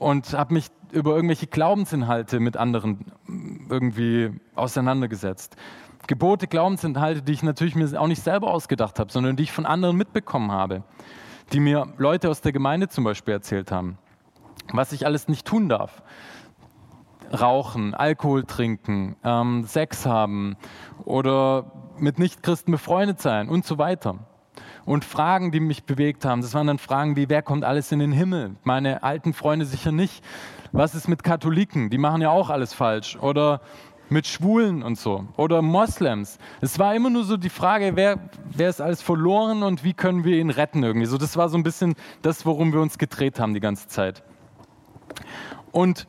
und 0.03 0.33
habe 0.33 0.53
mich 0.53 0.67
über 0.91 1.15
irgendwelche 1.15 1.47
Glaubensinhalte 1.47 2.39
mit 2.39 2.57
anderen 2.57 2.99
irgendwie 3.69 4.31
auseinandergesetzt. 4.53 5.55
Gebote, 6.07 6.47
Glaubensinhalte, 6.47 7.21
die 7.21 7.31
ich 7.31 7.43
natürlich 7.43 7.75
mir 7.75 7.99
auch 7.99 8.07
nicht 8.07 8.21
selber 8.21 8.51
ausgedacht 8.51 8.99
habe, 8.99 9.11
sondern 9.11 9.37
die 9.37 9.43
ich 9.43 9.51
von 9.51 9.65
anderen 9.65 9.95
mitbekommen 9.95 10.51
habe, 10.51 10.83
die 11.53 11.61
mir 11.61 11.87
Leute 11.97 12.29
aus 12.29 12.41
der 12.41 12.51
Gemeinde 12.51 12.89
zum 12.89 13.05
Beispiel 13.05 13.33
erzählt 13.33 13.71
haben, 13.71 13.97
was 14.73 14.91
ich 14.91 15.05
alles 15.05 15.27
nicht 15.27 15.47
tun 15.47 15.69
darf. 15.69 16.03
Rauchen, 17.31 17.95
Alkohol 17.95 18.43
trinken, 18.43 19.15
ähm, 19.23 19.63
Sex 19.63 20.05
haben 20.05 20.55
oder 21.05 21.71
mit 21.97 22.19
Nichtchristen 22.19 22.71
befreundet 22.71 23.21
sein 23.21 23.49
und 23.49 23.65
so 23.65 23.77
weiter 23.77 24.19
und 24.85 25.05
Fragen, 25.05 25.51
die 25.51 25.59
mich 25.59 25.83
bewegt 25.83 26.25
haben. 26.25 26.41
Das 26.41 26.53
waren 26.53 26.67
dann 26.67 26.77
Fragen 26.77 27.15
wie, 27.15 27.29
wer 27.29 27.41
kommt 27.41 27.63
alles 27.63 27.91
in 27.91 27.99
den 27.99 28.11
Himmel? 28.11 28.55
Meine 28.63 29.03
alten 29.03 29.33
Freunde 29.33 29.65
sicher 29.65 29.91
nicht. 29.91 30.23
Was 30.71 30.95
ist 30.95 31.07
mit 31.07 31.23
Katholiken? 31.23 31.89
Die 31.89 31.97
machen 31.97 32.21
ja 32.21 32.29
auch 32.29 32.49
alles 32.49 32.73
falsch. 32.73 33.17
Oder 33.17 33.61
mit 34.09 34.27
Schwulen 34.27 34.83
und 34.83 34.97
so. 34.97 35.25
Oder 35.37 35.61
Moslems. 35.61 36.37
Es 36.61 36.79
war 36.79 36.95
immer 36.95 37.09
nur 37.09 37.23
so 37.23 37.37
die 37.37 37.49
Frage, 37.49 37.95
wer, 37.95 38.19
wer 38.51 38.69
ist 38.69 38.81
alles 38.81 39.01
verloren 39.01 39.63
und 39.63 39.83
wie 39.83 39.93
können 39.93 40.23
wir 40.23 40.37
ihn 40.37 40.49
retten 40.49 40.83
irgendwie. 40.83 41.05
So, 41.05 41.17
das 41.17 41.37
war 41.37 41.49
so 41.49 41.57
ein 41.57 41.63
bisschen 41.63 41.95
das, 42.21 42.45
worum 42.45 42.73
wir 42.73 42.81
uns 42.81 42.97
gedreht 42.97 43.39
haben 43.39 43.53
die 43.53 43.59
ganze 43.59 43.87
Zeit. 43.87 44.23
Und 45.71 46.07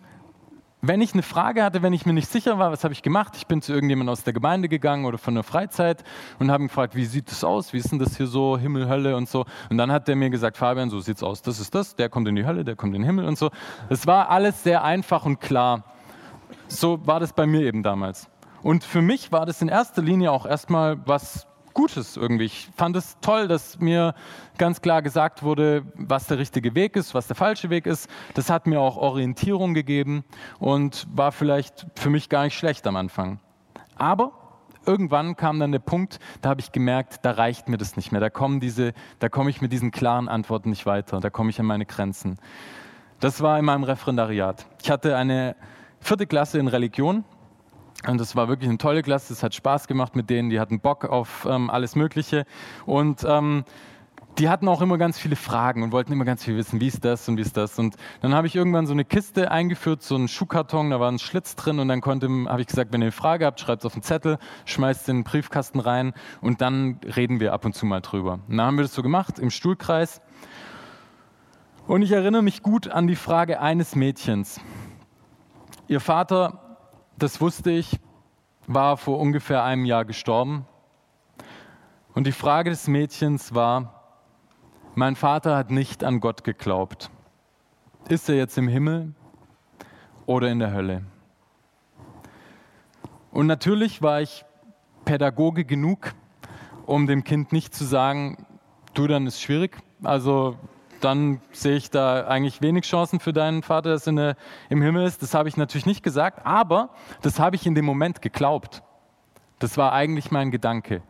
wenn 0.89 1.01
ich 1.01 1.13
eine 1.13 1.23
Frage 1.23 1.63
hatte, 1.63 1.83
wenn 1.83 1.93
ich 1.93 2.07
mir 2.07 2.13
nicht 2.13 2.31
sicher 2.31 2.59
war, 2.59 2.71
was 2.71 2.85
habe 2.85 2.93
ich 2.93 3.03
gemacht? 3.03 3.35
Ich 3.37 3.47
bin 3.47 3.63
zu 3.63 3.73
irgendjemandem 3.73 4.13
aus 4.13 4.23
der 4.23 4.33
Gemeinde 4.33 4.69
gegangen 4.69 5.05
oder 5.05 5.19
von 5.19 5.35
der 5.35 5.43
Freizeit 5.43 6.05
und 6.39 6.51
habe 6.51 6.65
ihn 6.65 6.69
gefragt, 6.69 6.95
wie 6.95 7.05
sieht 7.05 7.31
das 7.31 7.45
aus? 7.45 7.73
Wie 7.73 7.79
ist 7.79 7.91
denn 7.93 7.99
das 7.99 8.17
hier 8.17 8.27
so? 8.27 8.59
Himmel, 8.59 8.89
Hölle 8.89 9.17
und 9.17 9.29
so. 9.29 9.47
Und 9.71 9.79
dann 9.79 9.91
hat 9.91 10.09
der 10.09 10.17
mir 10.17 10.31
gesagt, 10.31 10.57
Fabian, 10.57 10.91
so 10.91 11.01
sieht's 11.01 11.23
aus. 11.23 11.43
Das 11.43 11.61
ist 11.61 11.75
das. 11.75 11.97
Der 11.97 12.09
kommt 12.09 12.29
in 12.29 12.37
die 12.37 12.47
Hölle, 12.47 12.65
der 12.65 12.77
kommt 12.77 12.95
in 12.95 13.03
den 13.03 13.07
Himmel 13.07 13.27
und 13.27 13.39
so. 13.39 13.51
Es 13.89 14.07
war 14.07 14.31
alles 14.31 14.63
sehr 14.63 14.85
einfach 14.85 15.25
und 15.25 15.41
klar. 15.41 15.85
So 16.69 17.07
war 17.07 17.21
das 17.21 17.33
bei 17.33 17.47
mir 17.47 17.63
eben 17.63 17.83
damals. 17.83 18.29
Und 18.63 18.85
für 18.85 19.03
mich 19.03 19.33
war 19.33 19.47
das 19.47 19.61
in 19.63 19.69
erster 19.69 20.03
Linie 20.03 20.33
auch 20.33 20.47
erstmal 20.47 20.99
was 21.07 21.47
Gutes 21.75 22.17
irgendwie. 22.17 22.45
Ich 22.45 22.69
fand 22.77 22.97
es 22.97 23.19
toll, 23.21 23.49
dass 23.49 23.79
mir 23.81 24.15
ganz 24.57 24.81
klar 24.81 25.03
gesagt 25.03 25.43
wurde, 25.43 25.85
was 25.97 26.27
der 26.29 26.39
richtige 26.39 26.75
Weg 26.75 26.97
ist, 26.97 27.15
was 27.15 27.27
der 27.27 27.37
falsche 27.37 27.69
Weg 27.69 27.87
ist. 27.87 28.09
Das 28.35 28.49
hat 28.49 28.67
mir 28.67 28.81
auch 28.81 28.97
Orientierung 28.97 29.75
gegeben 29.75 30.25
und 30.59 31.07
war 31.13 31.33
vielleicht 31.33 31.87
für 31.97 32.11
mich 32.11 32.29
gar 32.29 32.45
nicht 32.45 32.57
schlecht 32.57 32.87
am 32.87 32.97
Anfang. 32.97 33.41
Aber 33.97 34.33
irgendwann 34.87 35.37
kam 35.37 35.59
dann 35.59 35.73
der 35.73 35.79
Punkt, 35.81 36.19
da 36.41 36.51
habe 36.51 36.61
ich 36.61 36.73
gemerkt, 36.73 37.19
da 37.23 37.33
reicht 37.33 37.69
mir 37.69 37.77
das 37.77 37.97
nicht 37.97 38.13
mehr. 38.13 38.21
Da 38.21 38.31
kommen 38.31 38.61
diese, 38.61 38.93
da 39.19 39.29
komme 39.29 39.51
ich 39.51 39.61
mit 39.61 39.73
diesen 39.73 39.91
klaren 39.91 40.29
Antworten 40.29 40.71
nicht 40.71 40.87
weiter. 40.87 41.21
Da 41.21 41.31
komme 41.31 41.51
ich 41.51 41.59
an 41.61 41.67
meine 41.67 41.87
Grenzen. 41.87 42.39
Das 43.21 43.41
war 43.41 43.59
in 43.59 43.65
meinem 43.65 43.85
Referendariat. 43.85 44.67
Ich 44.83 44.91
hatte 44.91 45.17
eine 45.17 45.57
vierte 46.01 46.27
Klasse 46.27 46.59
in 46.59 46.69
Religion 46.69 47.25
und 48.07 48.19
das 48.21 48.37
war 48.37 48.49
wirklich 48.49 48.69
eine 48.69 48.79
tolle 48.79 49.03
Klasse, 49.03 49.33
es 49.33 49.43
hat 49.43 49.55
Spaß 49.55 49.87
gemacht 49.87 50.15
mit 50.15 50.29
denen, 50.29 50.51
die 50.51 50.61
hatten 50.61 50.81
Bock 50.81 51.05
auf 51.05 51.47
ähm, 51.49 51.71
alles 51.71 51.97
Mögliche. 51.97 52.45
Und 52.85 53.25
ähm, 53.27 53.65
die 54.39 54.49
hatten 54.49 54.69
auch 54.69 54.83
immer 54.83 54.99
ganz 54.99 55.19
viele 55.19 55.37
Fragen 55.37 55.83
und 55.83 55.93
wollten 55.93 56.13
immer 56.13 56.25
ganz 56.25 56.45
viel 56.45 56.57
wissen, 56.57 56.81
wie 56.81 56.89
ist 56.89 57.05
das 57.05 57.29
und 57.29 57.37
wie 57.37 57.43
ist 57.43 57.57
das. 57.57 57.79
Und 57.79 57.97
dann 58.21 58.35
habe 58.35 58.47
ich 58.47 58.57
irgendwann 58.57 58.87
so 58.87 58.93
eine 58.93 59.05
Kiste 59.05 59.51
eingeführt, 59.51 60.03
so 60.03 60.17
einen 60.17 60.29
Schuhkarton, 60.29 60.91
da 60.91 60.99
war 60.99 61.11
ein 61.11 61.19
Schlitz 61.19 61.55
drin 61.55 61.79
und 61.79 61.89
dann 61.89 62.01
konnte, 62.01 62.29
habe 62.49 62.61
ich 62.61 62.67
gesagt, 62.67 62.93
wenn 62.93 63.01
ihr 63.01 63.07
eine 63.07 63.13
Frage 63.13 63.47
habt, 63.47 63.61
schreibt 63.61 63.83
es 63.83 63.87
auf 63.87 63.95
einen 63.95 64.03
Zettel, 64.03 64.39
schmeißt 64.65 65.09
in 65.09 65.19
den 65.19 65.25
Briefkasten 65.25 65.79
rein 65.79 66.15
und 66.41 66.61
dann 66.61 66.99
reden 67.17 67.39
wir 67.39 67.53
ab 67.53 67.65
und 67.65 67.75
zu 67.75 67.87
mal 67.87 68.01
drüber. 68.01 68.41
Und 68.49 68.57
dann 68.57 68.67
haben 68.67 68.77
wir 68.77 68.83
das 68.83 68.95
so 68.95 69.03
gemacht 69.03 69.39
im 69.39 69.51
Stuhlkreis. 69.51 70.21
Und 71.87 72.03
ich 72.03 72.11
erinnere 72.11 72.43
mich 72.43 72.63
gut 72.63 72.89
an 72.89 73.07
die 73.07 73.17
Frage 73.17 73.61
eines 73.61 73.95
Mädchens. 73.95 74.61
Ihr 75.87 76.01
Vater 76.01 76.64
das 77.19 77.41
wusste 77.41 77.71
ich, 77.71 77.99
war 78.67 78.97
vor 78.97 79.19
ungefähr 79.19 79.63
einem 79.65 79.85
Jahr 79.85 80.05
gestorben. 80.05 80.67
Und 82.15 82.27
die 82.27 82.33
Frage 82.33 82.71
des 82.71 82.89
Mädchens 82.89 83.55
war, 83.55 84.03
mein 84.95 85.17
Vater 85.17 85.57
hat 85.57 85.71
nicht 85.71 86.05
an 86.05 86.21
Gott 86.21 86.45
geglaubt. 86.45 87.11
Ist 88.09 88.29
er 88.29 88.37
jetzt 88.37 88.57
im 88.59 88.69
Himmel 88.69 89.15
oder 90.27 90.51
in 90.51 90.61
der 90.61 90.73
Hölle? 90.73 91.03
Und 93.33 93.47
natürlich 93.47 94.03
war 94.03 94.21
ich 94.21 94.45
Pädagoge 95.05 95.65
genug, 95.65 96.15
um 96.87 97.07
dem 97.07 97.25
Kind 97.25 97.53
nicht 97.53 97.75
zu 97.75 97.85
sagen, 97.85 98.47
du, 98.95 99.07
dann 99.07 99.27
ist 99.27 99.41
schwierig. 99.41 99.77
Also 100.03 100.57
dann 101.05 101.41
sehe 101.53 101.77
ich 101.77 101.91
da 101.91 102.27
eigentlich 102.27 102.63
wenig 102.63 102.85
Chancen 102.85 103.21
für 103.21 103.33
deinen 103.33 103.63
Vater, 103.63 103.91
dass 103.91 104.07
er 104.07 104.37
im 104.71 104.83
Himmel 104.83 105.05
ist. 105.05 105.23
Das 105.23 105.35
habe 105.35 105.49
ich 105.49 105.57
natürlich 105.57 105.87
nicht 105.87 106.03
gesagt, 106.03 106.47
aber 106.47 106.91
das 107.23 107.39
habe 107.39 107.57
ich 107.57 107.67
in 107.67 107.75
dem 107.75 107.85
Moment 107.85 108.23
geglaubt. 108.23 108.83
Das 109.59 109.77
war 109.77 109.93
eigentlich 109.93 110.31
mein 110.31 110.51
Gedanke. 110.51 111.03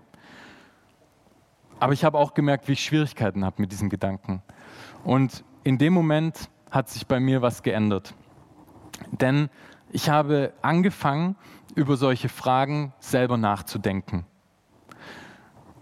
Aber 1.78 1.92
ich 1.92 2.04
habe 2.04 2.18
auch 2.18 2.35
gemerkt, 2.35 2.68
wie 2.68 2.72
ich 2.72 2.85
Schwierigkeiten 2.85 3.44
habe 3.44 3.61
mit 3.61 3.72
diesen 3.72 3.88
Gedanken. 3.88 4.42
Und 5.04 5.44
in 5.62 5.78
dem 5.78 5.92
Moment 5.92 6.48
hat 6.70 6.88
sich 6.88 7.07
bei 7.07 7.20
mir 7.20 7.42
was 7.42 7.62
geändert. 7.62 8.14
Denn 9.12 9.48
ich 9.90 10.11
habe 10.11 10.52
angefangen, 10.62 11.37
über 11.74 11.96
solche 11.96 12.28
Fragen 12.28 12.92
selber 12.98 13.37
nachzudenken 13.37 14.26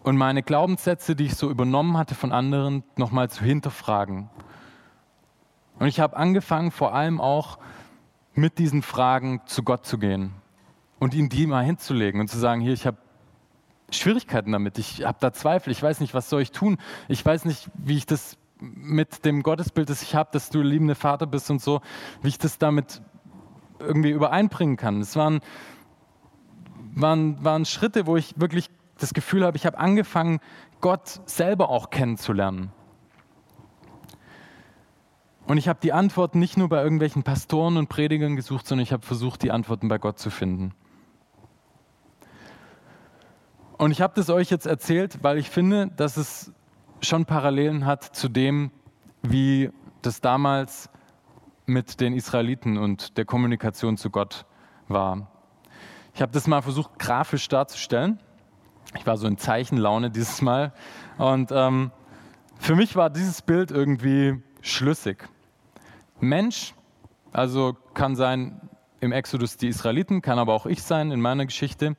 und 0.02 0.16
meine 0.16 0.42
Glaubenssätze, 0.42 1.14
die 1.14 1.26
ich 1.26 1.34
so 1.36 1.50
übernommen 1.50 1.96
hatte 1.96 2.14
von 2.14 2.32
anderen, 2.32 2.82
nochmal 2.96 3.30
zu 3.30 3.44
hinterfragen. 3.44 4.28
Und 5.78 5.86
ich 5.86 6.00
habe 6.00 6.16
angefangen, 6.16 6.70
vor 6.70 6.94
allem 6.94 7.20
auch 7.20 7.58
mit 8.34 8.58
diesen 8.58 8.82
Fragen 8.82 9.42
zu 9.46 9.62
Gott 9.62 9.86
zu 9.86 9.98
gehen 9.98 10.32
und 10.98 11.14
ihn 11.14 11.28
die 11.28 11.46
mal 11.46 11.64
hinzulegen 11.64 12.20
und 12.20 12.28
zu 12.28 12.38
sagen, 12.38 12.60
hier, 12.60 12.72
ich 12.72 12.86
habe 12.86 12.98
Schwierigkeiten 13.90 14.52
damit, 14.52 14.78
ich 14.78 15.04
habe 15.04 15.18
da 15.20 15.32
Zweifel, 15.32 15.70
ich 15.70 15.82
weiß 15.82 16.00
nicht, 16.00 16.14
was 16.14 16.30
soll 16.30 16.42
ich 16.42 16.50
tun, 16.50 16.78
ich 17.08 17.24
weiß 17.24 17.44
nicht, 17.44 17.70
wie 17.74 17.96
ich 17.96 18.06
das 18.06 18.38
mit 18.60 19.24
dem 19.24 19.42
Gottesbild, 19.42 19.90
das 19.90 20.02
ich 20.02 20.14
habe, 20.14 20.30
dass 20.32 20.50
du 20.50 20.62
liebende 20.62 20.94
Vater 20.94 21.26
bist 21.26 21.50
und 21.50 21.60
so, 21.60 21.80
wie 22.22 22.28
ich 22.28 22.38
das 22.38 22.58
damit 22.58 23.02
irgendwie 23.80 24.10
übereinbringen 24.10 24.76
kann. 24.76 25.00
Es 25.00 25.16
waren, 25.16 25.40
waren, 26.94 27.42
waren 27.44 27.64
Schritte, 27.64 28.06
wo 28.06 28.16
ich 28.16 28.38
wirklich 28.38 28.70
das 29.02 29.14
Gefühl 29.14 29.44
habe, 29.44 29.56
ich 29.56 29.66
habe 29.66 29.78
angefangen, 29.78 30.40
Gott 30.80 31.20
selber 31.26 31.68
auch 31.68 31.90
kennenzulernen. 31.90 32.72
Und 35.46 35.58
ich 35.58 35.68
habe 35.68 35.80
die 35.82 35.92
Antworten 35.92 36.38
nicht 36.38 36.56
nur 36.56 36.68
bei 36.68 36.82
irgendwelchen 36.82 37.24
Pastoren 37.24 37.76
und 37.76 37.88
Predigern 37.88 38.36
gesucht, 38.36 38.66
sondern 38.66 38.82
ich 38.82 38.92
habe 38.92 39.04
versucht, 39.04 39.42
die 39.42 39.50
Antworten 39.50 39.88
bei 39.88 39.98
Gott 39.98 40.18
zu 40.18 40.30
finden. 40.30 40.72
Und 43.76 43.90
ich 43.90 44.00
habe 44.00 44.14
das 44.14 44.30
euch 44.30 44.50
jetzt 44.50 44.66
erzählt, 44.66 45.18
weil 45.22 45.38
ich 45.38 45.50
finde, 45.50 45.88
dass 45.96 46.16
es 46.16 46.52
schon 47.00 47.24
Parallelen 47.24 47.84
hat 47.84 48.04
zu 48.04 48.28
dem, 48.28 48.70
wie 49.22 49.70
das 50.02 50.20
damals 50.20 50.88
mit 51.66 52.00
den 52.00 52.14
Israeliten 52.14 52.78
und 52.78 53.16
der 53.18 53.24
Kommunikation 53.24 53.96
zu 53.96 54.10
Gott 54.10 54.46
war. 54.86 55.28
Ich 56.14 56.22
habe 56.22 56.30
das 56.30 56.46
mal 56.46 56.62
versucht, 56.62 56.98
grafisch 56.98 57.48
darzustellen. 57.48 58.20
Ich 58.96 59.06
war 59.06 59.16
so 59.16 59.26
in 59.26 59.38
Zeichenlaune 59.38 60.10
dieses 60.10 60.42
Mal. 60.42 60.72
Und 61.18 61.50
ähm, 61.52 61.90
für 62.58 62.76
mich 62.76 62.96
war 62.96 63.10
dieses 63.10 63.42
Bild 63.42 63.70
irgendwie 63.70 64.40
schlüssig. 64.60 65.28
Mensch, 66.20 66.74
also 67.32 67.76
kann 67.94 68.16
sein 68.16 68.60
im 69.00 69.12
Exodus 69.12 69.56
die 69.56 69.68
Israeliten, 69.68 70.22
kann 70.22 70.38
aber 70.38 70.54
auch 70.54 70.66
ich 70.66 70.82
sein 70.82 71.10
in 71.10 71.20
meiner 71.20 71.46
Geschichte, 71.46 71.96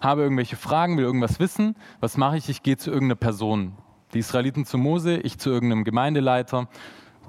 habe 0.00 0.22
irgendwelche 0.22 0.56
Fragen, 0.56 0.96
will 0.96 1.04
irgendwas 1.04 1.40
wissen. 1.40 1.76
Was 2.00 2.16
mache 2.16 2.38
ich? 2.38 2.48
Ich 2.48 2.62
gehe 2.62 2.78
zu 2.78 2.90
irgendeiner 2.90 3.16
Person. 3.16 3.76
Die 4.14 4.20
Israeliten 4.20 4.64
zu 4.64 4.78
Mose, 4.78 5.18
ich 5.18 5.38
zu 5.38 5.50
irgendeinem 5.50 5.84
Gemeindeleiter 5.84 6.68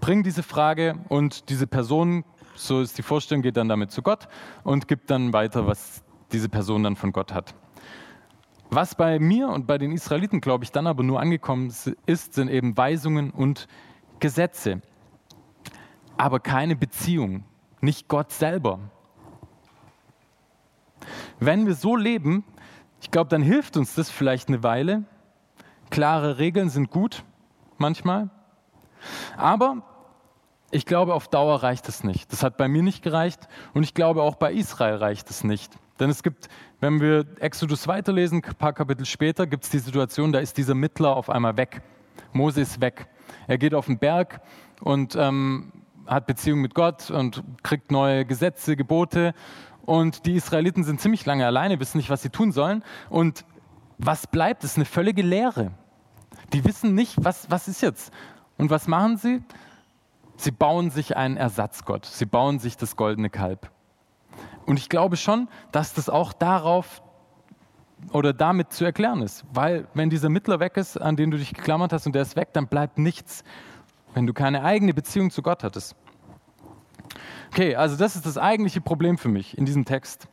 bringe 0.01 0.23
diese 0.23 0.43
Frage 0.43 0.95
und 1.07 1.49
diese 1.49 1.67
Person, 1.67 2.25
so 2.55 2.81
ist 2.81 2.97
die 2.97 3.03
Vorstellung, 3.03 3.43
geht 3.43 3.55
dann 3.55 3.69
damit 3.69 3.91
zu 3.91 4.01
Gott 4.01 4.27
und 4.63 4.87
gibt 4.87 5.09
dann 5.09 5.31
weiter, 5.31 5.67
was 5.67 6.03
diese 6.33 6.49
Person 6.49 6.83
dann 6.83 6.95
von 6.95 7.13
Gott 7.13 7.33
hat. 7.33 7.53
Was 8.73 8.95
bei 8.95 9.19
mir 9.19 9.49
und 9.49 9.67
bei 9.67 9.77
den 9.77 9.91
Israeliten, 9.91 10.39
glaube 10.39 10.63
ich, 10.63 10.71
dann 10.71 10.87
aber 10.87 11.03
nur 11.03 11.19
angekommen 11.19 11.73
ist, 12.05 12.33
sind 12.33 12.49
eben 12.49 12.77
Weisungen 12.77 13.29
und 13.29 13.67
Gesetze. 14.21 14.81
Aber 16.15 16.39
keine 16.39 16.77
Beziehung, 16.77 17.43
nicht 17.81 18.07
Gott 18.07 18.31
selber. 18.31 18.79
Wenn 21.41 21.67
wir 21.67 21.73
so 21.73 21.97
leben, 21.97 22.45
ich 23.01 23.11
glaube, 23.11 23.29
dann 23.29 23.41
hilft 23.41 23.75
uns 23.75 23.93
das 23.95 24.09
vielleicht 24.09 24.47
eine 24.47 24.63
Weile. 24.63 25.03
Klare 25.89 26.37
Regeln 26.37 26.69
sind 26.69 26.91
gut 26.91 27.25
manchmal. 27.77 28.29
Aber 29.35 29.83
ich 30.69 30.85
glaube, 30.85 31.13
auf 31.13 31.27
Dauer 31.27 31.61
reicht 31.61 31.89
es 31.89 32.05
nicht. 32.05 32.31
Das 32.31 32.41
hat 32.41 32.55
bei 32.55 32.69
mir 32.69 32.83
nicht 32.83 33.03
gereicht 33.03 33.49
und 33.73 33.83
ich 33.83 33.93
glaube, 33.93 34.23
auch 34.23 34.35
bei 34.35 34.53
Israel 34.53 34.95
reicht 34.95 35.29
es 35.29 35.43
nicht. 35.43 35.77
Denn 35.99 36.09
es 36.09 36.23
gibt, 36.23 36.47
wenn 36.81 36.99
wir 36.99 37.25
Exodus 37.39 37.87
weiterlesen, 37.87 38.43
ein 38.43 38.55
paar 38.55 38.73
Kapitel 38.73 39.05
später, 39.05 39.45
gibt 39.47 39.63
es 39.63 39.69
die 39.69 39.79
Situation, 39.79 40.33
da 40.33 40.39
ist 40.39 40.57
dieser 40.57 40.73
Mittler 40.73 41.15
auf 41.15 41.29
einmal 41.29 41.55
weg. 41.55 41.81
Mose 42.33 42.61
ist 42.61 42.81
weg. 42.81 43.07
Er 43.47 43.57
geht 43.59 43.73
auf 43.75 43.85
den 43.85 43.99
Berg 43.99 44.41
und 44.81 45.15
ähm, 45.15 45.71
hat 46.07 46.25
Beziehung 46.25 46.59
mit 46.59 46.73
Gott 46.73 47.11
und 47.11 47.43
kriegt 47.61 47.91
neue 47.91 48.25
Gesetze, 48.25 48.75
Gebote. 48.75 49.33
Und 49.85 50.25
die 50.25 50.33
Israeliten 50.33 50.83
sind 50.83 50.99
ziemlich 50.99 51.25
lange 51.25 51.45
alleine, 51.45 51.79
wissen 51.79 51.97
nicht, 51.97 52.09
was 52.09 52.23
sie 52.23 52.29
tun 52.29 52.51
sollen. 52.51 52.83
Und 53.09 53.45
was 53.99 54.25
bleibt, 54.25 54.63
ist 54.63 54.75
eine 54.75 54.85
völlige 54.85 55.21
Leere. 55.21 55.71
Die 56.53 56.65
wissen 56.65 56.95
nicht, 56.95 57.23
was, 57.23 57.49
was 57.51 57.67
ist 57.67 57.81
jetzt. 57.81 58.11
Und 58.57 58.71
was 58.71 58.87
machen 58.87 59.17
sie? 59.17 59.43
Sie 60.35 60.51
bauen 60.51 60.89
sich 60.89 61.15
einen 61.15 61.37
Ersatzgott. 61.37 62.05
Sie 62.05 62.25
bauen 62.25 62.57
sich 62.57 62.75
das 62.75 62.95
goldene 62.95 63.29
Kalb. 63.29 63.69
Und 64.65 64.77
ich 64.77 64.89
glaube 64.89 65.17
schon, 65.17 65.47
dass 65.71 65.93
das 65.93 66.09
auch 66.09 66.33
darauf 66.33 67.01
oder 68.11 68.33
damit 68.33 68.73
zu 68.73 68.85
erklären 68.85 69.21
ist. 69.21 69.45
Weil 69.53 69.87
wenn 69.93 70.09
dieser 70.09 70.29
Mittler 70.29 70.59
weg 70.59 70.77
ist, 70.77 70.99
an 70.99 71.15
den 71.15 71.31
du 71.31 71.37
dich 71.37 71.53
geklammert 71.53 71.93
hast 71.93 72.05
und 72.05 72.13
der 72.13 72.21
ist 72.23 72.35
weg, 72.35 72.49
dann 72.53 72.67
bleibt 72.67 72.97
nichts, 72.97 73.43
wenn 74.13 74.27
du 74.27 74.33
keine 74.33 74.63
eigene 74.63 74.93
Beziehung 74.93 75.31
zu 75.31 75.41
Gott 75.41 75.63
hattest. 75.63 75.95
Okay, 77.51 77.75
also 77.75 77.97
das 77.97 78.15
ist 78.15 78.25
das 78.25 78.37
eigentliche 78.37 78.81
Problem 78.81 79.17
für 79.17 79.29
mich 79.29 79.57
in 79.57 79.65
diesem 79.65 79.85
Text. 79.85 80.27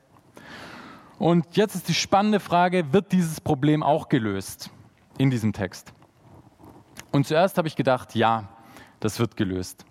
Und 1.18 1.56
jetzt 1.56 1.74
ist 1.74 1.88
die 1.88 1.94
spannende 1.94 2.38
Frage, 2.38 2.92
wird 2.92 3.10
dieses 3.10 3.40
Problem 3.40 3.82
auch 3.82 4.08
gelöst 4.08 4.70
in 5.18 5.30
diesem 5.30 5.52
Text? 5.52 5.92
Und 7.10 7.26
zuerst 7.26 7.58
habe 7.58 7.66
ich 7.66 7.74
gedacht, 7.74 8.14
ja, 8.14 8.48
das 9.00 9.18
wird 9.18 9.36
gelöst. 9.36 9.84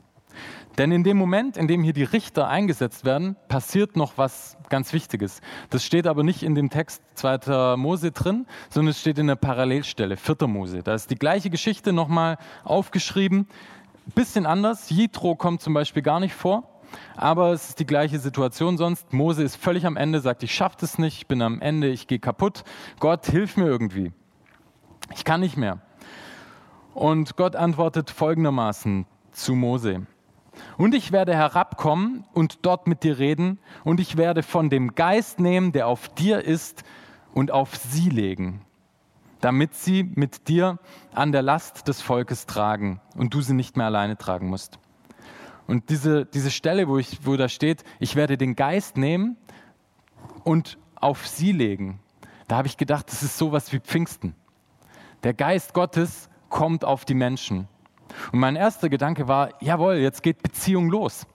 Denn 0.77 0.91
in 0.91 1.03
dem 1.03 1.17
Moment, 1.17 1.57
in 1.57 1.67
dem 1.67 1.81
hier 1.83 1.93
die 1.93 2.03
Richter 2.03 2.47
eingesetzt 2.47 3.03
werden, 3.03 3.35
passiert 3.47 3.95
noch 3.95 4.13
was 4.17 4.57
ganz 4.69 4.93
Wichtiges. 4.93 5.41
Das 5.71 5.83
steht 5.83 6.05
aber 6.05 6.23
nicht 6.23 6.43
in 6.43 6.53
dem 6.53 6.69
Text 6.69 7.01
2. 7.15 7.75
Mose 7.77 8.11
drin, 8.11 8.45
sondern 8.69 8.91
es 8.91 8.99
steht 8.99 9.17
in 9.17 9.27
der 9.27 9.35
Parallelstelle, 9.35 10.17
4. 10.17 10.47
Mose. 10.47 10.83
Da 10.83 10.93
ist 10.93 11.09
die 11.09 11.15
gleiche 11.15 11.49
Geschichte 11.49 11.93
nochmal 11.93 12.37
aufgeschrieben. 12.63 13.47
Bisschen 14.13 14.45
anders. 14.45 14.89
Jitro 14.89 15.35
kommt 15.35 15.61
zum 15.61 15.73
Beispiel 15.73 16.03
gar 16.03 16.19
nicht 16.19 16.35
vor. 16.35 16.69
Aber 17.15 17.51
es 17.51 17.69
ist 17.69 17.79
die 17.79 17.85
gleiche 17.85 18.19
Situation 18.19 18.77
sonst. 18.77 19.11
Mose 19.11 19.43
ist 19.43 19.57
völlig 19.57 19.85
am 19.85 19.97
Ende, 19.97 20.21
sagt, 20.21 20.43
ich 20.43 20.53
schaffe 20.53 20.77
das 20.79 20.97
nicht, 20.97 21.17
ich 21.17 21.27
bin 21.27 21.41
am 21.41 21.59
Ende, 21.59 21.89
ich 21.89 22.07
gehe 22.07 22.19
kaputt. 22.19 22.63
Gott, 22.99 23.25
hilf 23.25 23.57
mir 23.57 23.65
irgendwie. 23.65 24.13
Ich 25.13 25.25
kann 25.25 25.41
nicht 25.41 25.57
mehr. 25.57 25.79
Und 26.93 27.35
Gott 27.35 27.55
antwortet 27.55 28.09
folgendermaßen 28.09 29.05
zu 29.31 29.55
Mose. 29.55 30.05
Und 30.77 30.93
ich 30.93 31.11
werde 31.11 31.35
herabkommen 31.35 32.25
und 32.33 32.65
dort 32.65 32.87
mit 32.87 33.03
dir 33.03 33.19
reden, 33.19 33.59
und 33.83 33.99
ich 33.99 34.17
werde 34.17 34.43
von 34.43 34.69
dem 34.69 34.95
Geist 34.95 35.39
nehmen, 35.39 35.71
der 35.71 35.87
auf 35.87 36.09
dir 36.09 36.43
ist, 36.43 36.83
und 37.33 37.51
auf 37.51 37.75
sie 37.75 38.09
legen, 38.09 38.61
damit 39.41 39.75
sie 39.75 40.03
mit 40.03 40.47
dir 40.47 40.79
an 41.13 41.31
der 41.31 41.43
Last 41.43 41.87
des 41.87 42.01
Volkes 42.01 42.47
tragen 42.47 42.99
und 43.15 43.33
du 43.33 43.41
sie 43.41 43.53
nicht 43.53 43.77
mehr 43.77 43.85
alleine 43.85 44.17
tragen 44.17 44.49
musst. 44.49 44.79
Und 45.67 45.89
diese, 45.89 46.25
diese 46.25 46.49
Stelle, 46.49 46.87
wo, 46.87 46.97
ich, 46.97 47.25
wo 47.25 47.35
da 47.35 47.47
steht, 47.47 47.83
ich 47.99 48.15
werde 48.15 48.37
den 48.37 48.55
Geist 48.55 48.97
nehmen 48.97 49.37
und 50.43 50.79
auf 50.95 51.27
sie 51.27 51.51
legen, 51.51 51.99
da 52.47 52.57
habe 52.57 52.67
ich 52.67 52.77
gedacht, 52.77 53.11
das 53.11 53.21
ist 53.21 53.37
sowas 53.37 53.71
wie 53.73 53.79
Pfingsten. 53.79 54.33
Der 55.23 55.33
Geist 55.33 55.73
Gottes 55.73 56.29
kommt 56.49 56.85
auf 56.85 57.05
die 57.05 57.13
Menschen. 57.13 57.67
Und 58.31 58.39
mein 58.39 58.55
erster 58.55 58.89
Gedanke 58.89 59.27
war, 59.27 59.49
jawohl, 59.61 59.95
jetzt 59.95 60.23
geht 60.23 60.41
Beziehung 60.43 60.89
los. 60.89 61.27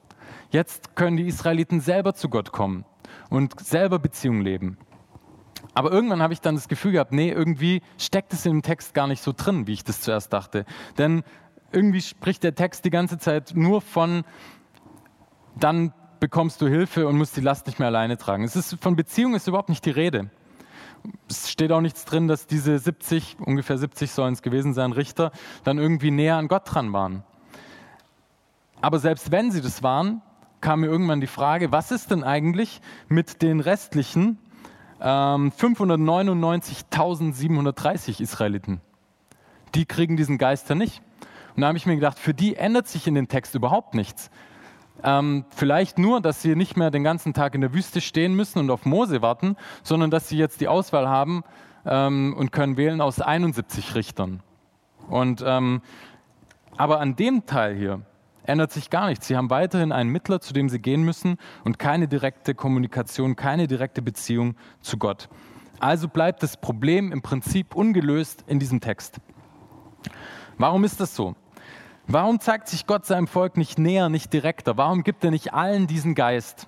Jetzt 0.50 0.96
können 0.96 1.16
die 1.16 1.26
Israeliten 1.26 1.80
selber 1.80 2.14
zu 2.14 2.28
Gott 2.28 2.52
kommen 2.52 2.84
und 3.30 3.58
selber 3.60 3.98
Beziehung 3.98 4.40
leben. 4.42 4.76
Aber 5.74 5.90
irgendwann 5.90 6.22
habe 6.22 6.34
ich 6.34 6.40
dann 6.40 6.54
das 6.54 6.68
Gefühl 6.68 6.92
gehabt, 6.92 7.12
nee, 7.12 7.30
irgendwie 7.30 7.80
steckt 7.96 8.32
es 8.32 8.44
im 8.44 8.62
Text 8.62 8.92
gar 8.92 9.06
nicht 9.06 9.22
so 9.22 9.32
drin, 9.34 9.66
wie 9.66 9.72
ich 9.72 9.84
das 9.84 10.02
zuerst 10.02 10.32
dachte. 10.32 10.66
Denn 10.98 11.22
irgendwie 11.72 12.02
spricht 12.02 12.42
der 12.42 12.54
Text 12.54 12.84
die 12.84 12.90
ganze 12.90 13.18
Zeit 13.18 13.52
nur 13.54 13.80
von, 13.80 14.24
dann 15.58 15.94
bekommst 16.20 16.60
du 16.60 16.68
Hilfe 16.68 17.08
und 17.08 17.16
musst 17.16 17.36
die 17.36 17.40
Last 17.40 17.66
nicht 17.66 17.78
mehr 17.78 17.88
alleine 17.88 18.18
tragen. 18.18 18.44
Es 18.44 18.54
ist, 18.54 18.76
von 18.82 18.96
Beziehung 18.96 19.34
ist 19.34 19.48
überhaupt 19.48 19.70
nicht 19.70 19.86
die 19.86 19.90
Rede 19.90 20.30
es 21.28 21.50
steht 21.50 21.72
auch 21.72 21.80
nichts 21.80 22.04
drin, 22.04 22.28
dass 22.28 22.46
diese 22.46 22.78
70, 22.78 23.38
ungefähr 23.40 23.78
70 23.78 24.12
sollen 24.12 24.34
es 24.34 24.42
gewesen 24.42 24.74
sein, 24.74 24.92
Richter, 24.92 25.32
dann 25.64 25.78
irgendwie 25.78 26.10
näher 26.10 26.36
an 26.36 26.48
Gott 26.48 26.64
dran 26.66 26.92
waren. 26.92 27.22
Aber 28.80 28.98
selbst 28.98 29.30
wenn 29.30 29.50
sie 29.50 29.62
das 29.62 29.82
waren, 29.82 30.20
kam 30.60 30.80
mir 30.80 30.86
irgendwann 30.86 31.20
die 31.20 31.26
Frage, 31.26 31.72
was 31.72 31.90
ist 31.90 32.10
denn 32.10 32.24
eigentlich 32.24 32.80
mit 33.08 33.42
den 33.42 33.60
restlichen 33.60 34.38
ähm, 35.00 35.52
599.730 35.52 38.20
Israeliten? 38.20 38.80
Die 39.74 39.86
kriegen 39.86 40.16
diesen 40.16 40.38
Geister 40.38 40.74
nicht. 40.74 41.02
Und 41.54 41.60
da 41.62 41.68
habe 41.68 41.78
ich 41.78 41.86
mir 41.86 41.94
gedacht, 41.94 42.18
für 42.18 42.34
die 42.34 42.56
ändert 42.56 42.88
sich 42.88 43.06
in 43.06 43.14
dem 43.14 43.28
Text 43.28 43.54
überhaupt 43.54 43.94
nichts. 43.94 44.30
Ähm, 45.02 45.44
vielleicht 45.50 45.98
nur, 45.98 46.20
dass 46.20 46.42
sie 46.42 46.54
nicht 46.54 46.76
mehr 46.76 46.90
den 46.90 47.04
ganzen 47.04 47.34
Tag 47.34 47.54
in 47.54 47.60
der 47.60 47.74
Wüste 47.74 48.00
stehen 48.00 48.34
müssen 48.34 48.58
und 48.58 48.70
auf 48.70 48.84
Mose 48.84 49.22
warten, 49.22 49.56
sondern 49.82 50.10
dass 50.10 50.28
sie 50.28 50.36
jetzt 50.36 50.60
die 50.60 50.68
Auswahl 50.68 51.08
haben 51.08 51.42
ähm, 51.84 52.34
und 52.36 52.52
können 52.52 52.76
wählen 52.76 53.00
aus 53.00 53.20
71 53.20 53.94
Richtern. 53.94 54.42
Und, 55.08 55.42
ähm, 55.46 55.82
aber 56.76 57.00
an 57.00 57.16
dem 57.16 57.46
Teil 57.46 57.74
hier 57.76 58.02
ändert 58.44 58.72
sich 58.72 58.90
gar 58.90 59.08
nichts. 59.08 59.26
Sie 59.26 59.36
haben 59.36 59.50
weiterhin 59.50 59.92
einen 59.92 60.10
Mittler, 60.10 60.40
zu 60.40 60.52
dem 60.52 60.68
sie 60.68 60.80
gehen 60.80 61.02
müssen 61.02 61.36
und 61.64 61.78
keine 61.78 62.08
direkte 62.08 62.54
Kommunikation, 62.54 63.36
keine 63.36 63.66
direkte 63.66 64.02
Beziehung 64.02 64.56
zu 64.80 64.98
Gott. 64.98 65.28
Also 65.80 66.08
bleibt 66.08 66.42
das 66.42 66.56
Problem 66.56 67.12
im 67.12 67.22
Prinzip 67.22 67.74
ungelöst 67.74 68.44
in 68.46 68.58
diesem 68.58 68.80
Text. 68.80 69.20
Warum 70.58 70.84
ist 70.84 71.00
das 71.00 71.14
so? 71.16 71.34
Warum 72.06 72.40
zeigt 72.40 72.68
sich 72.68 72.86
Gott 72.86 73.06
seinem 73.06 73.26
Volk 73.26 73.56
nicht 73.56 73.78
näher, 73.78 74.08
nicht 74.08 74.32
direkter? 74.32 74.76
Warum 74.76 75.04
gibt 75.04 75.24
er 75.24 75.30
nicht 75.30 75.54
allen 75.54 75.86
diesen 75.86 76.14
Geist? 76.14 76.66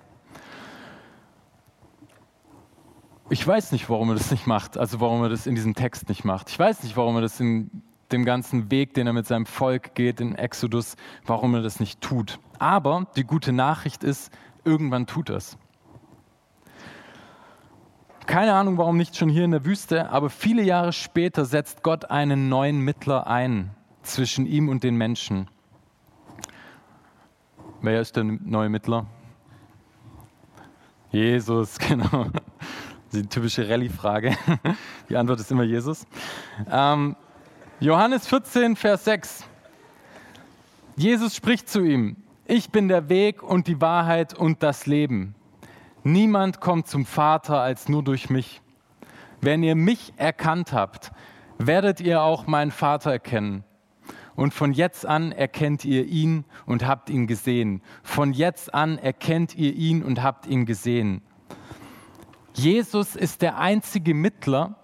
Ich 3.31 3.47
weiß 3.47 3.73
nicht, 3.73 3.89
warum 3.91 4.11
er 4.11 4.15
das 4.15 4.31
nicht 4.31 4.47
macht, 4.47 4.79
also 4.79 5.01
warum 5.01 5.23
er 5.23 5.29
das 5.29 5.47
in 5.47 5.55
diesem 5.55 5.75
Text 5.75 6.09
nicht 6.09 6.25
macht. 6.25 6.51
Ich 6.51 6.59
weiß 6.59 6.83
nicht, 6.83 6.97
warum 6.97 7.17
er 7.17 7.23
das 7.23 7.41
in 7.41 7.83
dem 8.13 8.25
ganzen 8.25 8.71
Weg, 8.71 8.95
den 8.95 9.07
er 9.07 9.13
mit 9.13 9.27
seinem 9.27 9.47
Volk 9.47 9.95
geht, 9.95 10.21
in 10.21 10.35
Exodus, 10.37 10.95
warum 11.27 11.55
er 11.55 11.63
das 11.63 11.81
nicht 11.81 12.01
tut. 12.01 12.39
Aber 12.59 13.07
die 13.17 13.25
gute 13.25 13.53
Nachricht 13.53 14.05
ist, 14.05 14.33
irgendwann 14.65 15.07
tut 15.07 15.31
er 15.31 15.37
es. 15.37 15.57
Keine 18.27 18.55
Ahnung, 18.55 18.79
warum 18.79 18.97
nicht 18.97 19.17
schon 19.17 19.29
hier 19.29 19.45
in 19.45 19.51
der 19.51 19.65
Wüste, 19.65 20.11
aber 20.11 20.31
viele 20.31 20.63
Jahre 20.63 20.93
später 20.93 21.45
setzt 21.45 21.83
Gott 21.83 22.11
einen 22.11 22.49
neuen 22.49 22.79
Mittler 22.81 23.27
ein 23.27 23.71
zwischen 24.05 24.47
ihm 24.47 24.69
und 24.69 24.85
den 24.85 24.97
Menschen. 24.97 25.49
wer 27.81 28.01
ist 28.01 28.17
der 28.17 28.25
neue 28.25 28.69
Mittler? 28.69 29.07
Jesus, 31.11 31.79
genau. 31.89 32.27
Die 33.13 33.27
typische 33.27 33.69
Rallye-Frage. 33.69 34.37
Die 35.09 35.17
Antwort 35.17 35.41
ist 35.41 35.51
immer 35.53 35.63
Jesus. 35.63 36.07
Ähm, 36.71 37.15
Johannes 37.79 38.27
14, 38.27 38.75
Vers 38.75 39.05
6. 39.05 39.45
Jesus 40.97 41.37
spricht 41.37 41.69
zu 41.69 41.81
ihm, 41.81 42.17
ich 42.47 42.71
bin 42.71 42.89
der 42.89 43.09
Weg 43.09 43.43
und 43.43 43.69
die 43.69 43.81
Wahrheit 43.81 44.35
und 44.35 44.63
das 44.63 44.87
Leben. 44.87 45.35
Niemand 46.03 46.61
kommt 46.61 46.89
zum 46.89 47.07
Vater 47.07 47.61
als 47.61 47.89
nur 47.89 48.03
durch 48.03 48.29
mich. 48.29 48.61
Wenn 49.41 49.63
ihr 49.63 49.75
mich 49.75 50.13
erkannt 50.17 50.73
habt, 50.73 51.13
werdet 51.59 52.01
ihr 52.01 52.23
auch 52.23 52.47
meinen 52.47 52.71
Vater 52.71 53.13
erkennen. 53.13 53.65
Und 54.37 54.53
von 54.53 54.73
jetzt 54.73 55.07
an 55.07 55.33
erkennt 55.33 55.85
ihr 55.85 56.07
ihn 56.07 56.45
und 56.67 56.87
habt 56.87 57.09
ihn 57.11 57.27
gesehen. 57.27 57.83
Von 58.03 58.33
jetzt 58.33 58.75
an 58.75 58.99
erkennt 58.99 59.55
ihr 59.55 59.75
ihn 59.75 60.03
und 60.03 60.23
habt 60.23 60.47
ihn 60.47 60.67
gesehen. 60.67 61.23
Jesus 62.55 63.17
ist 63.17 63.43
der 63.43 63.59
einzige 63.59 64.15
Mittler, 64.15 64.77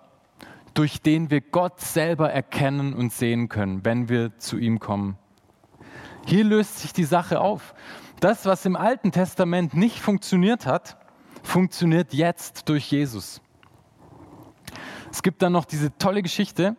durch 0.74 1.02
den 1.02 1.30
wir 1.30 1.40
Gott 1.40 1.80
selber 1.80 2.30
erkennen 2.30 2.94
und 2.94 3.12
sehen 3.12 3.48
können, 3.48 3.84
wenn 3.84 4.08
wir 4.08 4.38
zu 4.38 4.56
ihm 4.56 4.78
kommen. 4.78 5.16
Hier 6.26 6.44
löst 6.44 6.78
sich 6.78 6.92
die 6.92 7.04
Sache 7.04 7.40
auf. 7.40 7.74
Das, 8.20 8.46
was 8.46 8.66
im 8.66 8.76
Alten 8.76 9.12
Testament 9.12 9.74
nicht 9.74 10.00
funktioniert 10.00 10.66
hat, 10.66 10.96
funktioniert 11.42 12.12
jetzt 12.12 12.68
durch 12.68 12.90
Jesus. 12.90 13.40
Es 15.10 15.22
gibt 15.22 15.42
dann 15.42 15.52
noch 15.52 15.64
diese 15.64 15.96
tolle 15.98 16.22
Geschichte, 16.22 16.76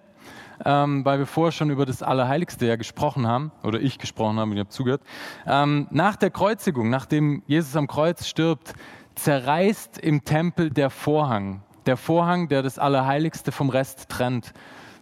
ähm, 0.65 1.05
weil 1.05 1.19
wir 1.19 1.25
vorher 1.25 1.51
schon 1.51 1.69
über 1.69 1.85
das 1.85 2.03
Allerheiligste 2.03 2.65
ja 2.65 2.75
gesprochen 2.75 3.27
haben, 3.27 3.51
oder 3.63 3.79
ich 3.79 3.99
gesprochen 3.99 4.39
habe, 4.39 4.53
ihr 4.53 4.61
habt 4.61 4.73
zugehört. 4.73 5.01
Ähm, 5.45 5.87
nach 5.91 6.15
der 6.15 6.29
Kreuzigung, 6.29 6.89
nachdem 6.89 7.43
Jesus 7.47 7.75
am 7.75 7.87
Kreuz 7.87 8.27
stirbt, 8.27 8.73
zerreißt 9.15 9.97
im 9.97 10.23
Tempel 10.23 10.69
der 10.69 10.89
Vorhang. 10.89 11.63
Der 11.85 11.97
Vorhang, 11.97 12.47
der 12.47 12.61
das 12.61 12.79
Allerheiligste 12.79 13.51
vom 13.51 13.69
Rest 13.69 14.09
trennt. 14.09 14.53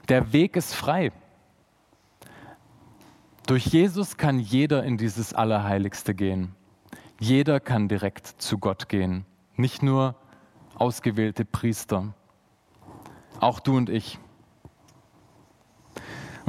Der 0.08 0.34
Weg 0.34 0.56
ist 0.56 0.74
frei. 0.74 1.12
Durch 3.48 3.66
Jesus 3.66 4.18
kann 4.18 4.40
jeder 4.40 4.84
in 4.84 4.98
dieses 4.98 5.34
Allerheiligste 5.34 6.14
gehen. 6.14 6.56
Jeder 7.20 7.60
kann 7.60 7.88
direkt 7.88 8.28
zu 8.28 8.60
Gott 8.60 8.90
gehen. 8.90 9.26
Nicht 9.56 9.84
nur 9.84 10.16
ausgewählte 10.76 11.46
Priester. 11.46 12.14
Auch 13.40 13.60
du 13.60 13.76
und 13.76 13.90
ich. 13.90 14.20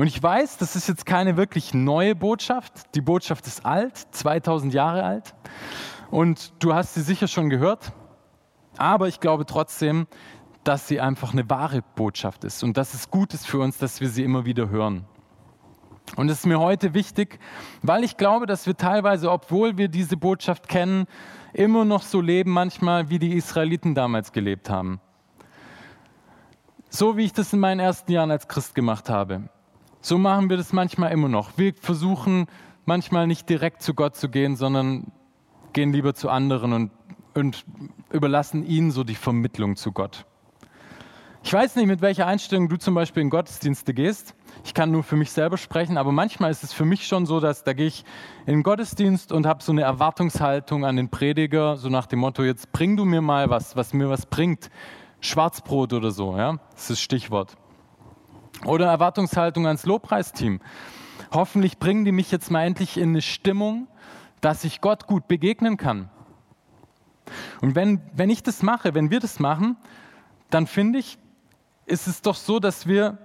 Und 0.00 0.06
ich 0.06 0.22
weiß, 0.22 0.56
das 0.56 0.76
ist 0.76 0.88
jetzt 0.88 1.04
keine 1.04 1.36
wirklich 1.36 1.74
neue 1.74 2.14
Botschaft. 2.14 2.94
Die 2.94 3.02
Botschaft 3.02 3.46
ist 3.46 3.66
alt, 3.66 3.98
2000 4.12 4.72
Jahre 4.72 5.04
alt. 5.04 5.34
Und 6.10 6.54
du 6.58 6.72
hast 6.72 6.94
sie 6.94 7.02
sicher 7.02 7.28
schon 7.28 7.50
gehört. 7.50 7.92
Aber 8.78 9.08
ich 9.08 9.20
glaube 9.20 9.44
trotzdem, 9.44 10.06
dass 10.64 10.88
sie 10.88 11.02
einfach 11.02 11.34
eine 11.34 11.50
wahre 11.50 11.82
Botschaft 11.96 12.44
ist 12.44 12.64
und 12.64 12.78
dass 12.78 12.94
es 12.94 13.10
gut 13.10 13.34
ist 13.34 13.46
für 13.46 13.58
uns, 13.58 13.76
dass 13.76 14.00
wir 14.00 14.08
sie 14.08 14.24
immer 14.24 14.46
wieder 14.46 14.70
hören. 14.70 15.04
Und 16.16 16.30
es 16.30 16.38
ist 16.38 16.46
mir 16.46 16.60
heute 16.60 16.94
wichtig, 16.94 17.38
weil 17.82 18.02
ich 18.02 18.16
glaube, 18.16 18.46
dass 18.46 18.66
wir 18.66 18.78
teilweise, 18.78 19.30
obwohl 19.30 19.76
wir 19.76 19.88
diese 19.88 20.16
Botschaft 20.16 20.66
kennen, 20.66 21.08
immer 21.52 21.84
noch 21.84 22.04
so 22.04 22.22
leben 22.22 22.52
manchmal, 22.52 23.10
wie 23.10 23.18
die 23.18 23.34
Israeliten 23.34 23.94
damals 23.94 24.32
gelebt 24.32 24.70
haben. 24.70 24.98
So 26.88 27.18
wie 27.18 27.26
ich 27.26 27.34
das 27.34 27.52
in 27.52 27.60
meinen 27.60 27.80
ersten 27.80 28.10
Jahren 28.12 28.30
als 28.30 28.48
Christ 28.48 28.74
gemacht 28.74 29.10
habe. 29.10 29.50
So 30.02 30.16
machen 30.16 30.48
wir 30.48 30.56
das 30.56 30.72
manchmal 30.72 31.12
immer 31.12 31.28
noch. 31.28 31.50
Wir 31.56 31.74
versuchen 31.74 32.46
manchmal 32.86 33.26
nicht 33.26 33.48
direkt 33.48 33.82
zu 33.82 33.94
Gott 33.94 34.16
zu 34.16 34.30
gehen, 34.30 34.56
sondern 34.56 35.12
gehen 35.72 35.92
lieber 35.92 36.14
zu 36.14 36.30
anderen 36.30 36.72
und, 36.72 36.90
und 37.34 37.64
überlassen 38.10 38.64
ihnen 38.64 38.90
so 38.90 39.04
die 39.04 39.14
Vermittlung 39.14 39.76
zu 39.76 39.92
Gott. 39.92 40.24
Ich 41.42 41.52
weiß 41.52 41.76
nicht, 41.76 41.86
mit 41.86 42.02
welcher 42.02 42.26
Einstellung 42.26 42.68
du 42.68 42.76
zum 42.76 42.94
Beispiel 42.94 43.22
in 43.22 43.30
Gottesdienste 43.30 43.94
gehst. 43.94 44.34
Ich 44.64 44.74
kann 44.74 44.90
nur 44.90 45.02
für 45.02 45.16
mich 45.16 45.30
selber 45.30 45.56
sprechen, 45.56 45.96
aber 45.96 46.12
manchmal 46.12 46.50
ist 46.50 46.62
es 46.64 46.72
für 46.72 46.84
mich 46.84 47.06
schon 47.06 47.24
so, 47.24 47.40
dass 47.40 47.64
da 47.64 47.72
gehe 47.72 47.86
ich 47.86 48.04
in 48.46 48.54
den 48.54 48.62
Gottesdienst 48.62 49.32
und 49.32 49.46
habe 49.46 49.62
so 49.62 49.72
eine 49.72 49.82
Erwartungshaltung 49.82 50.84
an 50.84 50.96
den 50.96 51.08
Prediger, 51.08 51.76
so 51.76 51.88
nach 51.88 52.06
dem 52.06 52.18
Motto, 52.18 52.42
jetzt 52.42 52.72
bring 52.72 52.96
du 52.96 53.04
mir 53.04 53.22
mal 53.22 53.48
was, 53.48 53.74
was 53.74 53.94
mir 53.94 54.10
was 54.10 54.26
bringt. 54.26 54.70
Schwarzbrot 55.20 55.92
oder 55.92 56.10
so, 56.10 56.36
ja, 56.36 56.58
das 56.72 56.82
ist 56.82 56.90
das 56.90 57.00
Stichwort. 57.00 57.56
Oder 58.64 58.86
Erwartungshaltung 58.86 59.66
ans 59.66 59.86
Lobpreisteam. 59.86 60.60
Hoffentlich 61.32 61.78
bringen 61.78 62.04
die 62.04 62.12
mich 62.12 62.30
jetzt 62.30 62.50
mal 62.50 62.64
endlich 62.64 62.96
in 62.96 63.10
eine 63.10 63.22
Stimmung, 63.22 63.88
dass 64.40 64.64
ich 64.64 64.80
Gott 64.80 65.06
gut 65.06 65.28
begegnen 65.28 65.76
kann. 65.76 66.10
Und 67.60 67.74
wenn, 67.74 68.00
wenn 68.12 68.30
ich 68.30 68.42
das 68.42 68.62
mache, 68.62 68.94
wenn 68.94 69.10
wir 69.10 69.20
das 69.20 69.38
machen, 69.38 69.76
dann 70.50 70.66
finde 70.66 70.98
ich, 70.98 71.18
ist 71.86 72.06
es 72.06 72.22
doch 72.22 72.34
so, 72.34 72.58
dass 72.58 72.86
wir 72.86 73.18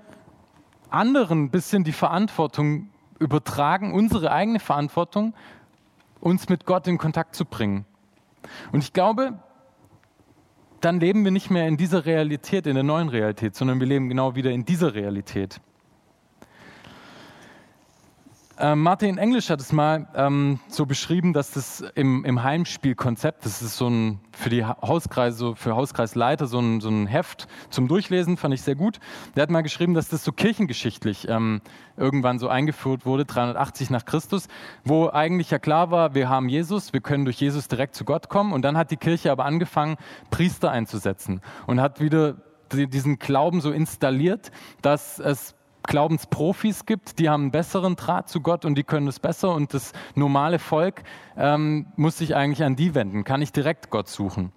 anderen 0.89 1.45
ein 1.45 1.49
bisschen 1.49 1.83
die 1.83 1.91
Verantwortung 1.91 2.89
übertragen, 3.19 3.93
unsere 3.93 4.31
eigene 4.31 4.59
Verantwortung, 4.59 5.33
uns 6.19 6.49
mit 6.49 6.65
Gott 6.65 6.87
in 6.87 6.97
Kontakt 6.97 7.35
zu 7.35 7.45
bringen. 7.45 7.85
Und 8.71 8.83
ich 8.83 8.93
glaube, 8.93 9.39
dann 10.85 10.99
leben 10.99 11.23
wir 11.23 11.31
nicht 11.31 11.49
mehr 11.49 11.67
in 11.67 11.77
dieser 11.77 12.05
Realität, 12.05 12.67
in 12.67 12.75
der 12.75 12.83
neuen 12.83 13.09
Realität, 13.09 13.55
sondern 13.55 13.79
wir 13.79 13.87
leben 13.87 14.07
genau 14.07 14.35
wieder 14.35 14.51
in 14.51 14.65
dieser 14.65 14.93
Realität. 14.93 15.59
Ähm, 18.57 18.83
Martin 18.83 19.17
Englisch 19.17 19.49
hat 19.49 19.59
es 19.59 19.73
mal 19.73 20.07
ähm, 20.15 20.59
so 20.69 20.85
beschrieben, 20.85 21.33
dass 21.33 21.51
das 21.51 21.83
im, 21.95 22.23
im 22.23 22.41
Heimspielkonzept, 22.41 23.45
das 23.45 23.61
ist 23.61 23.75
so 23.75 23.89
ein 23.89 24.21
für 24.31 24.49
die 24.49 24.63
Hauskreise, 24.63 25.55
für 25.55 25.75
Hauskreisleiter 25.75 26.47
so 26.47 26.59
ein, 26.59 26.79
so 26.79 26.87
ein 26.87 27.05
Heft 27.05 27.47
zum 27.69 27.89
Durchlesen, 27.89 28.37
fand 28.37 28.53
ich 28.53 28.61
sehr 28.61 28.75
gut. 28.75 28.99
Der 29.35 29.43
hat 29.43 29.49
mal 29.49 29.61
geschrieben, 29.61 29.93
dass 29.93 30.07
das 30.07 30.23
so 30.23 30.31
kirchengeschichtlich 30.31 31.27
ähm, 31.27 31.59
irgendwann 31.97 32.39
so 32.39 32.47
eingeführt 32.47 33.05
wurde, 33.05 33.25
380 33.25 33.89
nach 33.89 34.05
Christus, 34.05 34.47
wo 34.85 35.09
eigentlich 35.09 35.51
ja 35.51 35.59
klar 35.59 35.91
war, 35.91 36.15
wir 36.15 36.29
haben 36.29 36.47
Jesus, 36.47 36.93
wir 36.93 37.01
können 37.01 37.25
durch 37.25 37.41
Jesus 37.41 37.67
direkt 37.67 37.93
zu 37.93 38.05
Gott 38.05 38.29
kommen. 38.29 38.53
Und 38.53 38.61
dann 38.61 38.77
hat 38.77 38.89
die 38.89 38.97
Kirche 38.97 39.33
aber 39.33 39.43
angefangen, 39.43 39.97
Priester 40.31 40.71
einzusetzen 40.71 41.41
und 41.67 41.81
hat 41.81 41.99
wieder 41.99 42.35
diesen 42.71 43.19
Glauben 43.19 43.59
so 43.59 43.71
installiert, 43.71 44.51
dass 44.81 45.19
es 45.19 45.55
Glaubensprofis 45.87 46.85
gibt, 46.85 47.19
die 47.19 47.29
haben 47.29 47.43
einen 47.43 47.51
besseren 47.51 47.95
Draht 47.95 48.29
zu 48.29 48.41
Gott 48.41 48.65
und 48.65 48.75
die 48.75 48.83
können 48.83 49.07
es 49.07 49.19
besser 49.19 49.53
und 49.53 49.73
das 49.73 49.93
normale 50.15 50.59
Volk 50.59 51.03
ähm, 51.37 51.87
muss 51.95 52.17
sich 52.17 52.35
eigentlich 52.35 52.63
an 52.63 52.75
die 52.75 52.95
wenden, 52.95 53.23
kann 53.23 53.41
ich 53.41 53.51
direkt 53.51 53.89
Gott 53.89 54.07
suchen. 54.07 54.51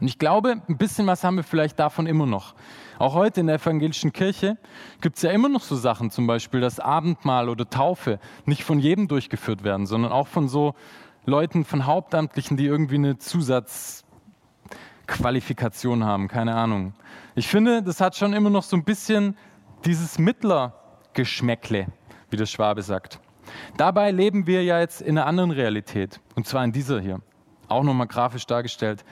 Und 0.00 0.08
ich 0.08 0.18
glaube, 0.18 0.60
ein 0.68 0.76
bisschen 0.76 1.06
was 1.06 1.24
haben 1.24 1.36
wir 1.36 1.44
vielleicht 1.44 1.78
davon 1.78 2.06
immer 2.06 2.26
noch. 2.26 2.54
Auch 2.98 3.14
heute 3.14 3.40
in 3.40 3.46
der 3.46 3.56
evangelischen 3.56 4.12
Kirche 4.12 4.58
gibt 5.00 5.16
es 5.16 5.22
ja 5.22 5.30
immer 5.30 5.48
noch 5.48 5.62
so 5.62 5.76
Sachen, 5.76 6.10
zum 6.10 6.26
Beispiel 6.26 6.60
das 6.60 6.80
Abendmahl 6.80 7.48
oder 7.48 7.68
Taufe 7.68 8.18
nicht 8.44 8.64
von 8.64 8.78
jedem 8.78 9.08
durchgeführt 9.08 9.64
werden, 9.64 9.86
sondern 9.86 10.12
auch 10.12 10.26
von 10.26 10.48
so 10.48 10.74
Leuten, 11.24 11.64
von 11.64 11.86
Hauptamtlichen, 11.86 12.56
die 12.56 12.66
irgendwie 12.66 12.96
eine 12.96 13.18
Zusatzqualifikation 13.18 16.04
haben, 16.04 16.28
keine 16.28 16.54
Ahnung. 16.54 16.94
Ich 17.34 17.48
finde, 17.48 17.82
das 17.82 18.00
hat 18.00 18.16
schon 18.16 18.32
immer 18.32 18.50
noch 18.50 18.64
so 18.64 18.76
ein 18.76 18.84
bisschen 18.84 19.36
dieses 19.84 20.18
Mittlergeschmäckle, 20.18 21.86
wie 22.30 22.36
der 22.36 22.46
Schwabe 22.46 22.82
sagt. 22.82 23.20
Dabei 23.76 24.10
leben 24.10 24.46
wir 24.46 24.62
ja 24.62 24.80
jetzt 24.80 25.00
in 25.00 25.18
einer 25.18 25.26
anderen 25.26 25.50
Realität, 25.50 26.20
und 26.36 26.46
zwar 26.46 26.64
in 26.64 26.72
dieser 26.72 27.00
hier, 27.00 27.20
auch 27.68 27.82
nochmal 27.82 28.06
grafisch 28.06 28.46
dargestellt. 28.46 29.04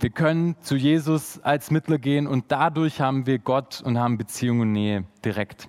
Wir 0.00 0.10
können 0.10 0.56
zu 0.60 0.76
Jesus 0.76 1.40
als 1.40 1.70
Mittler 1.70 1.98
gehen 1.98 2.26
und 2.26 2.46
dadurch 2.48 3.00
haben 3.00 3.26
wir 3.26 3.38
Gott 3.38 3.82
und 3.84 3.98
haben 3.98 4.16
Beziehung 4.16 4.60
und 4.60 4.72
Nähe 4.72 5.04
direkt. 5.24 5.68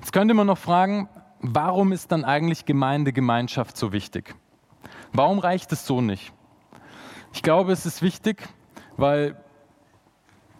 Jetzt 0.00 0.12
könnte 0.12 0.34
man 0.34 0.46
noch 0.46 0.58
fragen, 0.58 1.08
warum 1.40 1.92
ist 1.92 2.10
dann 2.12 2.24
eigentlich 2.24 2.64
Gemeindegemeinschaft 2.64 3.76
so 3.76 3.92
wichtig? 3.92 4.34
Warum 5.12 5.38
reicht 5.38 5.70
es 5.72 5.86
so 5.86 6.00
nicht? 6.00 6.32
Ich 7.32 7.42
glaube, 7.42 7.72
es 7.72 7.86
ist 7.86 8.02
wichtig, 8.02 8.48
weil 8.96 9.36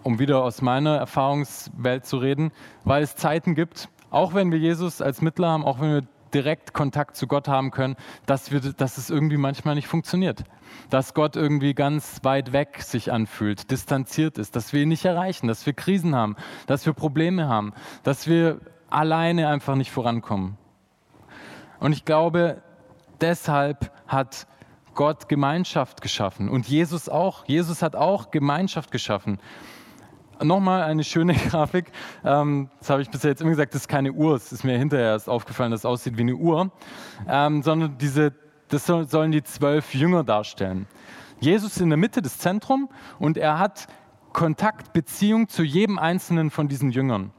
um 0.04 0.18
wieder 0.18 0.44
aus 0.44 0.62
meiner 0.62 0.96
Erfahrungswelt 0.96 2.06
zu 2.06 2.18
reden, 2.18 2.52
weil 2.84 3.02
es 3.02 3.16
Zeiten 3.16 3.54
gibt, 3.54 3.88
auch 4.10 4.34
wenn 4.34 4.52
wir 4.52 4.58
Jesus 4.58 5.02
als 5.02 5.20
Mittler 5.20 5.48
haben, 5.48 5.64
auch 5.64 5.80
wenn 5.80 5.92
wir 5.92 6.02
direkt 6.32 6.74
Kontakt 6.74 7.16
zu 7.16 7.26
Gott 7.26 7.48
haben 7.48 7.70
können, 7.70 7.96
dass, 8.26 8.50
wir, 8.50 8.60
dass 8.60 8.98
es 8.98 9.08
irgendwie 9.08 9.36
manchmal 9.36 9.76
nicht 9.76 9.86
funktioniert. 9.86 10.44
Dass 10.90 11.14
Gott 11.14 11.36
irgendwie 11.36 11.74
ganz 11.74 12.20
weit 12.22 12.52
weg 12.52 12.82
sich 12.82 13.12
anfühlt, 13.12 13.70
distanziert 13.70 14.38
ist, 14.38 14.56
dass 14.56 14.72
wir 14.72 14.82
ihn 14.82 14.88
nicht 14.88 15.04
erreichen, 15.04 15.46
dass 15.46 15.64
wir 15.64 15.72
Krisen 15.72 16.14
haben, 16.14 16.36
dass 16.66 16.86
wir 16.86 16.92
Probleme 16.92 17.48
haben, 17.48 17.72
dass 18.02 18.26
wir 18.26 18.60
alleine 18.90 19.48
einfach 19.48 19.76
nicht 19.76 19.92
vorankommen. 19.92 20.58
Und 21.78 21.92
ich 21.92 22.04
glaube, 22.04 22.62
deshalb 23.20 23.92
hat 24.06 24.46
Gott 24.94 25.28
Gemeinschaft 25.28 26.02
geschaffen 26.02 26.48
und 26.48 26.68
Jesus 26.68 27.08
auch. 27.08 27.44
Jesus 27.46 27.82
hat 27.82 27.96
auch 27.96 28.30
Gemeinschaft 28.30 28.90
geschaffen. 28.90 29.38
Nochmal 30.42 30.82
eine 30.82 31.04
schöne 31.04 31.34
Grafik. 31.50 31.92
Ähm, 32.24 32.68
das 32.78 32.90
habe 32.90 33.02
ich 33.02 33.10
bisher 33.10 33.30
jetzt 33.30 33.40
immer 33.40 33.50
gesagt, 33.50 33.74
das 33.74 33.82
ist 33.82 33.88
keine 33.88 34.12
Uhr. 34.12 34.34
Es 34.36 34.52
ist 34.52 34.64
mir 34.64 34.78
hinterher 34.78 35.10
erst 35.10 35.28
aufgefallen, 35.28 35.70
dass 35.70 35.80
es 35.80 35.86
aussieht 35.86 36.16
wie 36.16 36.22
eine 36.22 36.34
Uhr. 36.34 36.70
Ähm, 37.28 37.62
sondern 37.62 37.98
diese, 37.98 38.32
das 38.68 38.86
sollen 38.86 39.32
die 39.32 39.42
zwölf 39.42 39.94
Jünger 39.94 40.24
darstellen. 40.24 40.86
Jesus 41.40 41.72
ist 41.72 41.80
in 41.80 41.90
der 41.90 41.98
Mitte 41.98 42.22
des 42.22 42.38
Zentrums 42.38 42.88
und 43.18 43.36
er 43.36 43.58
hat 43.58 43.86
Kontakt, 44.32 44.92
Beziehung 44.92 45.48
zu 45.48 45.62
jedem 45.62 45.98
einzelnen 45.98 46.50
von 46.50 46.68
diesen 46.68 46.90
Jüngern. 46.90 47.32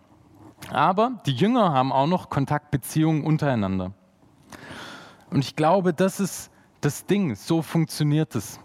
Aber 0.72 1.22
die 1.26 1.34
Jünger 1.34 1.74
haben 1.74 1.92
auch 1.92 2.08
noch 2.08 2.30
Kontakt, 2.30 2.72
Beziehungen 2.72 3.24
untereinander. 3.24 3.94
Und 5.30 5.40
ich 5.40 5.56
glaube, 5.56 5.94
das 5.94 6.20
ist 6.20 6.52
das 6.82 7.06
Ding. 7.06 7.36
So 7.36 7.62
funktioniert 7.62 8.36
es. 8.36 8.60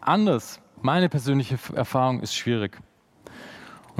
Anders, 0.00 0.60
meine 0.80 1.08
persönliche 1.08 1.58
Erfahrung 1.74 2.20
ist 2.20 2.34
schwierig. 2.34 2.80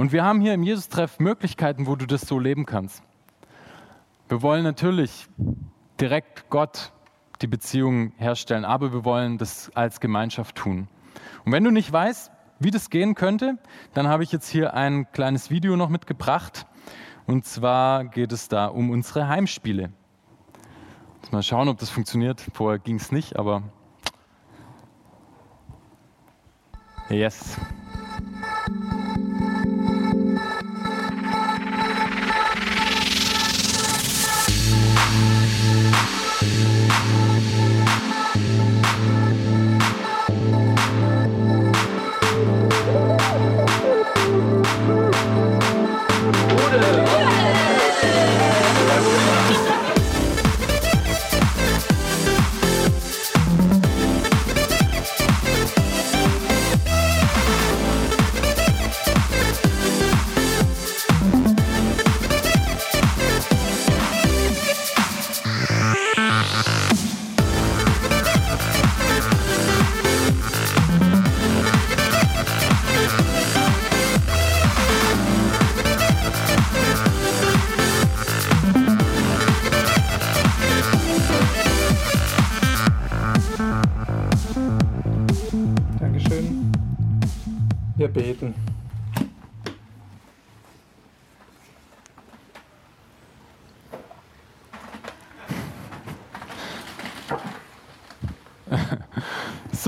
Und 0.01 0.11
wir 0.11 0.23
haben 0.23 0.41
hier 0.41 0.55
im 0.55 0.63
Jesus-Treff 0.63 1.19
Möglichkeiten, 1.19 1.85
wo 1.85 1.95
du 1.95 2.07
das 2.07 2.21
so 2.21 2.39
leben 2.39 2.65
kannst. 2.65 3.03
Wir 4.29 4.41
wollen 4.41 4.63
natürlich 4.63 5.27
direkt 5.99 6.49
Gott 6.49 6.91
die 7.43 7.45
Beziehung 7.45 8.11
herstellen, 8.17 8.65
aber 8.65 8.93
wir 8.93 9.05
wollen 9.05 9.37
das 9.37 9.69
als 9.75 9.99
Gemeinschaft 9.99 10.55
tun. 10.55 10.87
Und 11.45 11.51
wenn 11.51 11.63
du 11.63 11.69
nicht 11.69 11.93
weißt, 11.93 12.31
wie 12.57 12.71
das 12.71 12.89
gehen 12.89 13.13
könnte, 13.13 13.59
dann 13.93 14.07
habe 14.07 14.23
ich 14.23 14.31
jetzt 14.31 14.49
hier 14.49 14.73
ein 14.73 15.05
kleines 15.11 15.51
Video 15.51 15.75
noch 15.75 15.89
mitgebracht. 15.89 16.65
Und 17.27 17.45
zwar 17.45 18.05
geht 18.05 18.31
es 18.31 18.47
da 18.47 18.65
um 18.65 18.89
unsere 18.89 19.27
Heimspiele. 19.27 19.91
Mal 21.29 21.43
schauen, 21.43 21.69
ob 21.69 21.77
das 21.77 21.91
funktioniert. 21.91 22.41
Vorher 22.55 22.79
ging 22.79 22.95
es 22.95 23.11
nicht, 23.11 23.37
aber 23.37 23.61
yes. 27.07 27.59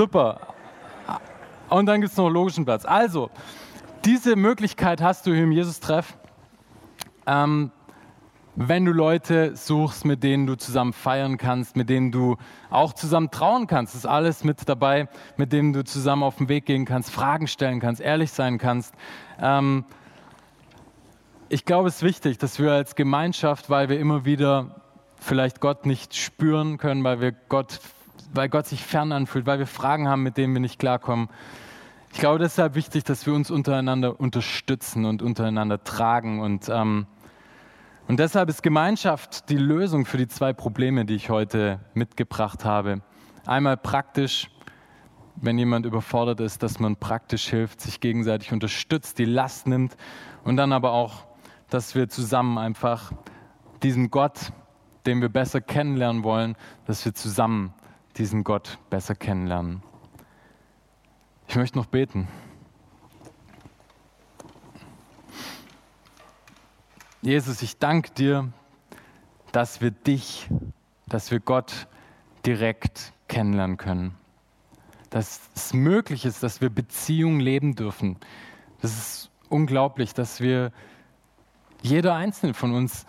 Super. 0.04 0.42
Und 1.70 1.86
dann 1.86 2.02
gibt 2.02 2.12
es 2.12 2.18
noch 2.18 2.26
einen 2.26 2.34
logischen 2.34 2.66
Platz. 2.66 2.84
Also, 2.84 3.30
diese 4.04 4.36
Möglichkeit 4.36 5.02
hast 5.02 5.26
du 5.26 5.32
hier 5.34 5.44
im 5.46 5.54
Jesus-Treff. 5.54 6.18
Ähm, 7.26 7.72
wenn 8.58 8.84
du 8.84 8.92
Leute 8.92 9.56
suchst, 9.56 10.04
mit 10.04 10.22
denen 10.22 10.46
du 10.46 10.56
zusammen 10.56 10.92
feiern 10.92 11.38
kannst, 11.38 11.78
mit 11.78 11.90
denen 11.90 12.12
du 12.12 12.36
auch 12.70 12.92
zusammen 12.92 13.32
trauen 13.32 13.66
kannst, 13.66 13.96
ist 13.96 14.06
alles 14.06 14.44
mit 14.44 14.68
dabei, 14.68 15.08
mit 15.38 15.54
denen 15.54 15.72
du 15.72 15.86
zusammen 15.86 16.24
auf 16.24 16.36
den 16.36 16.50
Weg 16.50 16.66
gehen 16.66 16.84
kannst, 16.84 17.10
Fragen 17.10 17.48
stellen 17.48 17.80
kannst, 17.80 18.02
ehrlich 18.02 18.34
sein 18.34 18.58
kannst. 18.58 18.94
Ähm, 19.40 19.86
ich 21.48 21.64
glaube, 21.64 21.88
es 21.88 21.96
ist 21.96 22.04
wichtig, 22.04 22.40
dass 22.40 22.60
wir 22.60 22.74
als 22.74 22.96
Gemeinschaft, 22.96 23.70
weil 23.70 23.88
wir 23.88 24.02
immer 24.02 24.26
wieder 24.26 24.82
vielleicht 25.18 25.62
Gott 25.62 25.86
nicht 25.86 26.14
spüren 26.14 26.78
können, 26.78 27.06
weil 27.06 27.22
wir 27.22 27.32
Gott, 27.32 27.80
weil 28.34 28.50
Gott 28.50 28.68
sich 28.68 28.84
fern 28.84 29.12
anfühlt, 29.12 29.46
weil 29.46 29.60
wir 29.60 29.68
Fragen 29.68 30.08
haben, 30.08 30.24
mit 30.24 30.38
denen 30.38 30.54
wir 30.54 30.62
nicht 30.62 30.80
klarkommen. 30.80 31.30
Ich 32.12 32.20
glaube, 32.20 32.40
deshalb 32.40 32.76
wichtig, 32.76 33.04
dass 33.04 33.26
wir 33.26 33.34
uns 33.34 33.50
untereinander 33.50 34.20
unterstützen 34.20 35.06
und 35.06 35.22
untereinander 35.22 35.84
tragen 35.84 36.42
und 36.42 36.70
ähm, 36.70 37.08
und 38.06 38.20
deshalb 38.20 38.50
ist 38.50 38.62
Gemeinschaft 38.62 39.50
die 39.50 39.58
Lösung 39.58 40.06
für 40.06 40.18
die 40.18 40.28
zwei 40.28 40.52
Probleme, 40.52 41.06
die 41.06 41.16
ich 41.16 41.30
heute 41.30 41.80
mitgebracht 41.94 42.66
habe. 42.66 43.02
Einmal 43.46 43.78
praktisch, 43.78 44.50
wenn 45.38 45.58
jemand 45.58 45.86
überfordert 45.86 46.42
ist, 46.42 46.64
dass 46.64 46.80
man 46.80 46.98
praktisch 46.98 47.48
hilft, 47.48 47.80
sich 47.80 48.02
gegenseitig 48.02 48.52
unterstützt, 48.52 49.20
die 49.20 49.26
Last 49.26 49.68
nimmt. 49.68 49.96
Und 50.44 50.58
dann 50.58 50.74
aber 50.74 50.92
auch, 50.92 51.26
dass 51.70 51.96
wir 51.96 52.10
zusammen 52.10 52.58
einfach 52.58 53.14
diesen 53.84 54.12
Gott, 54.12 54.52
den 55.06 55.22
wir 55.22 55.30
besser 55.30 55.62
kennenlernen 55.62 56.24
wollen, 56.24 56.58
dass 56.86 57.06
wir 57.06 57.14
zusammen 57.14 57.74
diesen 58.18 58.44
Gott 58.44 58.78
besser 58.90 59.16
kennenlernen. 59.16 59.82
Ich 61.48 61.56
möchte 61.56 61.78
noch 61.78 61.86
beten. 61.86 62.28
Jesus, 67.22 67.62
ich 67.62 67.78
danke 67.78 68.12
dir, 68.12 68.52
dass 69.52 69.82
wir 69.82 69.92
dich, 69.92 70.50
dass 71.08 71.32
wir 71.32 71.40
Gott 71.40 71.88
direkt 72.46 73.14
kennenlernen 73.28 73.78
können. 73.78 74.16
Dass 75.10 75.42
es 75.56 75.74
möglich 75.74 76.26
ist, 76.26 76.44
dass 76.44 76.60
wir 76.60 76.70
Beziehungen 76.70 77.40
leben 77.40 77.76
dürfen. 77.76 78.18
Das 78.82 78.92
ist 78.92 79.32
unglaublich, 79.50 80.14
dass 80.14 80.42
wir, 80.42 80.72
jeder 81.82 82.16
einzelne 82.16 82.54
von 82.54 82.74
uns, 82.74 83.06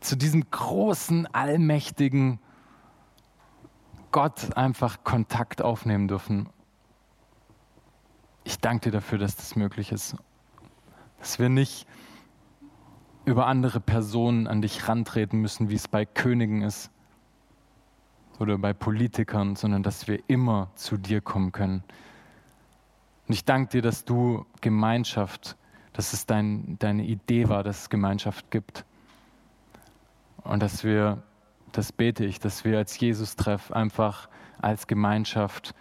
zu 0.00 0.16
diesem 0.16 0.50
großen, 0.50 1.26
allmächtigen 1.34 2.40
Gott 4.10 4.56
einfach 4.56 5.04
Kontakt 5.04 5.62
aufnehmen 5.62 6.08
dürfen. 6.08 6.48
Ich 8.44 8.58
danke 8.58 8.90
dir 8.90 8.92
dafür, 8.92 9.18
dass 9.18 9.36
das 9.36 9.56
möglich 9.56 9.92
ist. 9.92 10.16
Dass 11.18 11.38
wir 11.38 11.48
nicht 11.48 11.86
über 13.24 13.46
andere 13.46 13.80
Personen 13.80 14.46
an 14.46 14.62
dich 14.62 14.88
rantreten 14.88 15.40
müssen, 15.40 15.68
wie 15.68 15.74
es 15.74 15.86
bei 15.86 16.06
Königen 16.06 16.62
ist 16.62 16.90
oder 18.38 18.56
bei 18.56 18.72
Politikern, 18.72 19.54
sondern 19.54 19.82
dass 19.82 20.08
wir 20.08 20.22
immer 20.28 20.70
zu 20.76 20.96
dir 20.96 21.20
kommen 21.20 21.52
können. 21.52 21.82
Und 23.26 23.34
ich 23.34 23.44
danke 23.44 23.72
dir, 23.72 23.82
dass 23.82 24.06
du 24.06 24.46
Gemeinschaft, 24.62 25.58
dass 25.92 26.14
es 26.14 26.24
dein, 26.24 26.78
deine 26.78 27.04
Idee 27.04 27.50
war, 27.50 27.62
dass 27.62 27.82
es 27.82 27.90
Gemeinschaft 27.90 28.50
gibt. 28.50 28.86
Und 30.44 30.62
dass 30.62 30.82
wir, 30.82 31.22
das 31.72 31.92
bete 31.92 32.24
ich, 32.24 32.38
dass 32.38 32.64
wir 32.64 32.78
als 32.78 32.98
Jesus-Treff 32.98 33.72
einfach 33.72 34.28
als 34.60 34.86
Gemeinschaft 34.86 35.74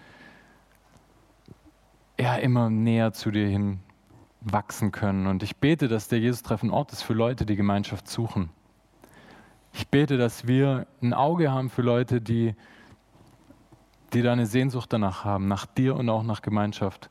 ja 2.19 2.35
immer 2.35 2.69
näher 2.69 3.13
zu 3.13 3.31
dir 3.31 3.47
hin 3.47 3.79
wachsen 4.41 4.91
können. 4.91 5.27
Und 5.27 5.43
ich 5.43 5.57
bete, 5.57 5.87
dass 5.87 6.07
der 6.07 6.19
Jesus-Treff 6.19 6.63
ein 6.63 6.71
Ort 6.71 6.93
ist 6.93 7.03
für 7.03 7.13
Leute, 7.13 7.45
die 7.45 7.55
Gemeinschaft 7.55 8.07
suchen. 8.07 8.49
Ich 9.73 9.87
bete, 9.89 10.17
dass 10.17 10.47
wir 10.47 10.87
ein 11.01 11.13
Auge 11.13 11.51
haben 11.51 11.69
für 11.69 11.81
Leute, 11.81 12.21
die, 12.21 12.55
die 14.13 14.21
da 14.21 14.31
eine 14.31 14.45
Sehnsucht 14.45 14.91
danach 14.91 15.23
haben, 15.23 15.47
nach 15.47 15.65
dir 15.65 15.95
und 15.95 16.09
auch 16.09 16.23
nach 16.23 16.41
Gemeinschaft. 16.41 17.09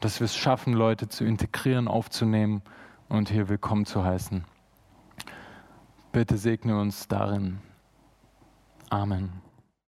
Dass 0.00 0.20
wir 0.20 0.26
es 0.26 0.36
schaffen, 0.36 0.72
Leute 0.72 1.08
zu 1.08 1.24
integrieren, 1.24 1.88
aufzunehmen 1.88 2.62
und 3.08 3.30
hier 3.30 3.48
willkommen 3.48 3.86
zu 3.86 4.04
heißen. 4.04 4.44
Bitte 6.12 6.38
segne 6.38 6.78
uns 6.78 7.08
darin. 7.08 7.58
Amen. 8.92 9.45